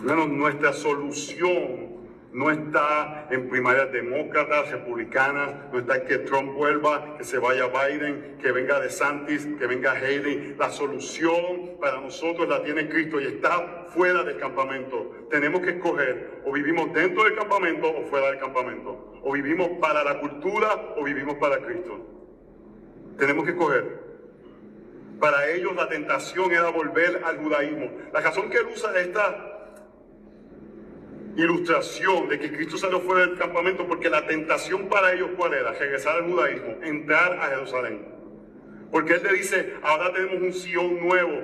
[0.00, 1.86] Hermanos, nuestra solución
[2.32, 8.38] no está en primarias demócratas, republicanas, no está que Trump vuelva, que se vaya Biden,
[8.42, 10.56] que venga DeSantis, que venga Haley.
[10.58, 15.28] La solución para nosotros la tiene Cristo y está fuera del campamento.
[15.30, 19.20] Tenemos que escoger o vivimos dentro del campamento o fuera del campamento.
[19.22, 22.04] O vivimos para la cultura o vivimos para Cristo.
[23.16, 24.05] Tenemos que escoger.
[25.20, 27.90] Para ellos la tentación era volver al judaísmo.
[28.12, 29.56] La razón que él usa esta
[31.36, 35.72] ilustración de que Cristo salió fuera del campamento porque la tentación para ellos cuál era?
[35.72, 38.06] Regresar al judaísmo, entrar a Jerusalén.
[38.90, 41.42] Porque Él le dice, ahora tenemos un Sion nuevo.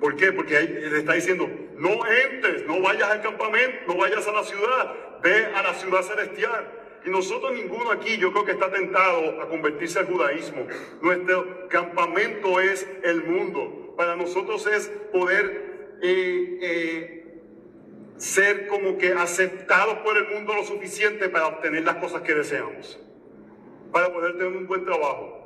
[0.00, 0.32] ¿Por qué?
[0.32, 4.42] Porque Él le está diciendo, no entres, no vayas al campamento, no vayas a la
[4.44, 6.77] ciudad, ve a la ciudad celestial.
[7.04, 10.66] Y nosotros ninguno aquí yo creo que está tentado a convertirse al judaísmo.
[11.00, 13.94] Nuestro campamento es el mundo.
[13.96, 17.40] Para nosotros es poder eh, eh,
[18.16, 23.00] ser como que aceptados por el mundo lo suficiente para obtener las cosas que deseamos.
[23.92, 25.38] Para poder tener un buen trabajo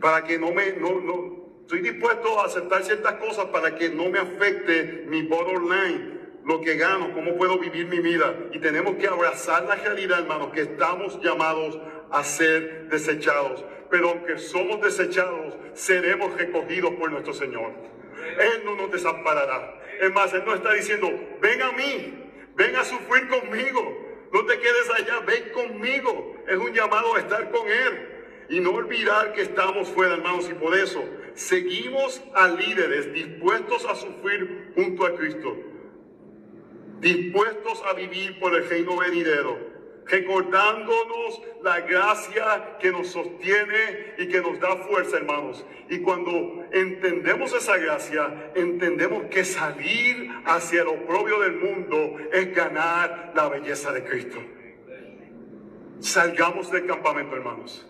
[0.00, 4.08] para que no me, no, no, estoy dispuesto a aceptar ciertas cosas para que no
[4.08, 6.15] me afecte mi bottom line,
[6.46, 8.34] lo que gano, cómo puedo vivir mi vida.
[8.52, 11.78] Y tenemos que abrazar la realidad, hermanos, que estamos llamados
[12.10, 13.64] a ser desechados.
[13.90, 17.72] Pero aunque somos desechados, seremos recogidos por nuestro Señor.
[18.38, 19.80] Él no nos desamparará.
[20.00, 24.06] Es más, Él nos está diciendo, ven a mí, ven a sufrir conmigo.
[24.32, 26.36] No te quedes allá, ven conmigo.
[26.46, 28.16] Es un llamado a estar con Él
[28.48, 33.94] y no olvidar que estamos fuera, hermanos, y por eso seguimos a líderes dispuestos a
[33.94, 35.56] sufrir junto a Cristo,
[37.00, 39.58] dispuestos a vivir por el reino venidero,
[40.06, 45.64] recordándonos la gracia que nos sostiene y que nos da fuerza, hermanos.
[45.88, 53.32] Y cuando entendemos esa gracia, entendemos que salir hacia el oprobio del mundo es ganar
[53.34, 54.38] la belleza de Cristo.
[56.00, 57.86] Salgamos del campamento, hermanos.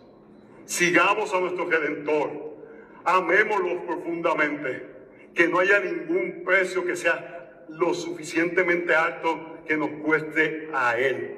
[0.64, 2.57] Sigamos a nuestro Redentor.
[3.04, 4.94] Amémoslo profundamente.
[5.34, 11.37] Que no haya ningún precio que sea lo suficientemente alto que nos cueste a Él.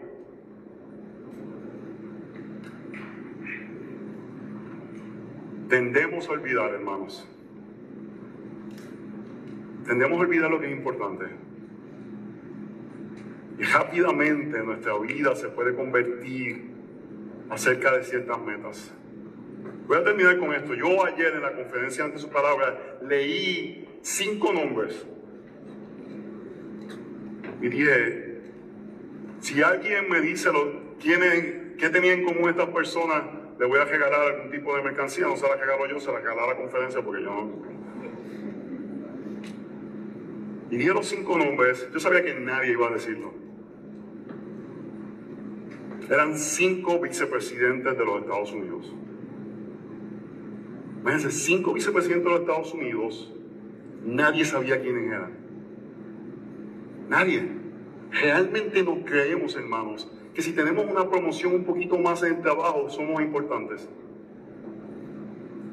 [5.69, 7.29] Tendemos a olvidar, hermanos.
[9.87, 11.27] Tendemos a olvidar lo que es importante.
[13.59, 16.71] Y rápidamente nuestra vida se puede convertir
[17.51, 18.95] acerca de ciertas metas.
[19.87, 20.75] Voy a terminar con esto.
[20.75, 25.07] Yo ayer en la conferencia ante su palabra leí cinco nombres.
[27.61, 28.41] Dije,
[29.41, 33.25] si alguien me dice lo, qué tenían en común estas personas,
[33.59, 35.27] le voy a regalar algún tipo de mercancía.
[35.27, 37.79] No se la regalo yo, se la regalo a la conferencia porque yo no.
[40.71, 41.89] Y dije los cinco nombres.
[41.93, 43.33] Yo sabía que nadie iba a decirlo.
[46.11, 48.95] Eran cinco vicepresidentes de los Estados Unidos.
[51.01, 53.33] Imagínense, cinco vicepresidentes de los Estados Unidos,
[54.05, 55.38] nadie sabía quiénes eran.
[57.09, 57.49] Nadie.
[58.11, 62.89] Realmente no creemos, hermanos, que si tenemos una promoción un poquito más en el trabajo,
[62.91, 63.89] somos importantes.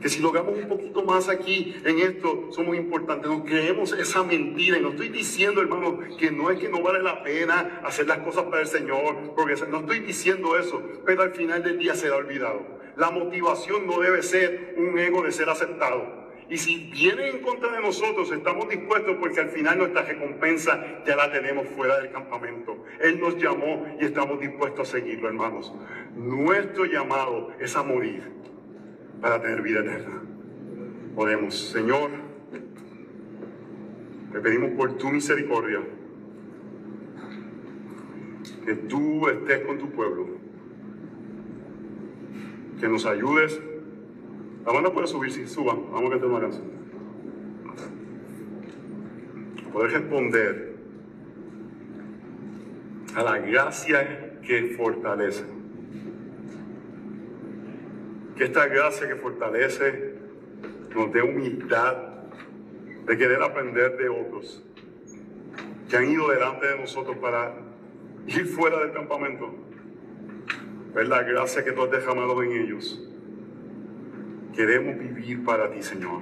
[0.01, 3.29] Que si logramos un poquito más aquí en esto, somos importantes.
[3.29, 4.77] No creemos esa mentira.
[4.77, 8.19] Y no estoy diciendo, hermano, que no es que no vale la pena hacer las
[8.19, 9.33] cosas para el Señor.
[9.35, 10.81] Porque no estoy diciendo eso.
[11.05, 12.61] Pero al final del día será olvidado.
[12.97, 16.24] La motivación no debe ser un ego de ser aceptado.
[16.49, 21.15] Y si viene en contra de nosotros, estamos dispuestos porque al final nuestra recompensa ya
[21.15, 22.83] la tenemos fuera del campamento.
[23.01, 25.73] Él nos llamó y estamos dispuestos a seguirlo, hermanos.
[26.15, 28.31] Nuestro llamado es a morir
[29.21, 30.21] para tener vida eterna.
[31.15, 32.11] Oremos, Señor,
[34.31, 35.79] te pedimos por tu misericordia
[38.65, 40.45] que tú estés con tu pueblo
[42.79, 43.59] que nos ayudes.
[44.65, 46.65] La banda puede subir, si suban, vamos a cantar una canción.
[49.71, 50.75] Poder responder
[53.15, 55.43] a la gracia que fortalece.
[58.35, 60.15] Que esta gracia que fortalece
[60.95, 61.95] nos dé humildad
[63.05, 64.63] de querer aprender de otros
[65.89, 67.53] que han ido delante de nosotros para
[68.27, 69.53] ir fuera del campamento
[70.93, 73.05] ver la gracia que tú has dejado en ellos.
[74.55, 76.21] Queremos vivir para ti, Señor.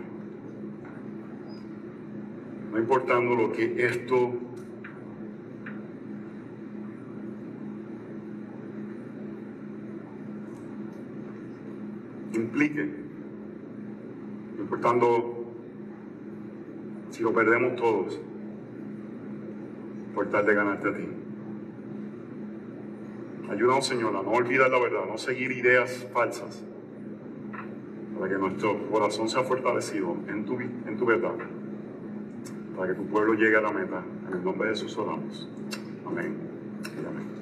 [2.71, 4.33] No importando lo que esto
[12.33, 12.89] implique,
[14.57, 15.45] no importando
[17.11, 18.19] si lo perdemos todos,
[20.15, 21.07] por tal de ganarte a ti.
[23.51, 26.65] Ayúdanos, Señor, a no olvidar la verdad, no seguir ideas falsas,
[28.23, 31.33] para que nuestro corazón sea fortalecido en tu, en tu verdad,
[32.73, 34.01] para que tu pueblo llegue a la meta.
[34.29, 35.49] En el nombre de Jesús oramos.
[36.05, 36.33] Amén.
[37.05, 37.32] amén.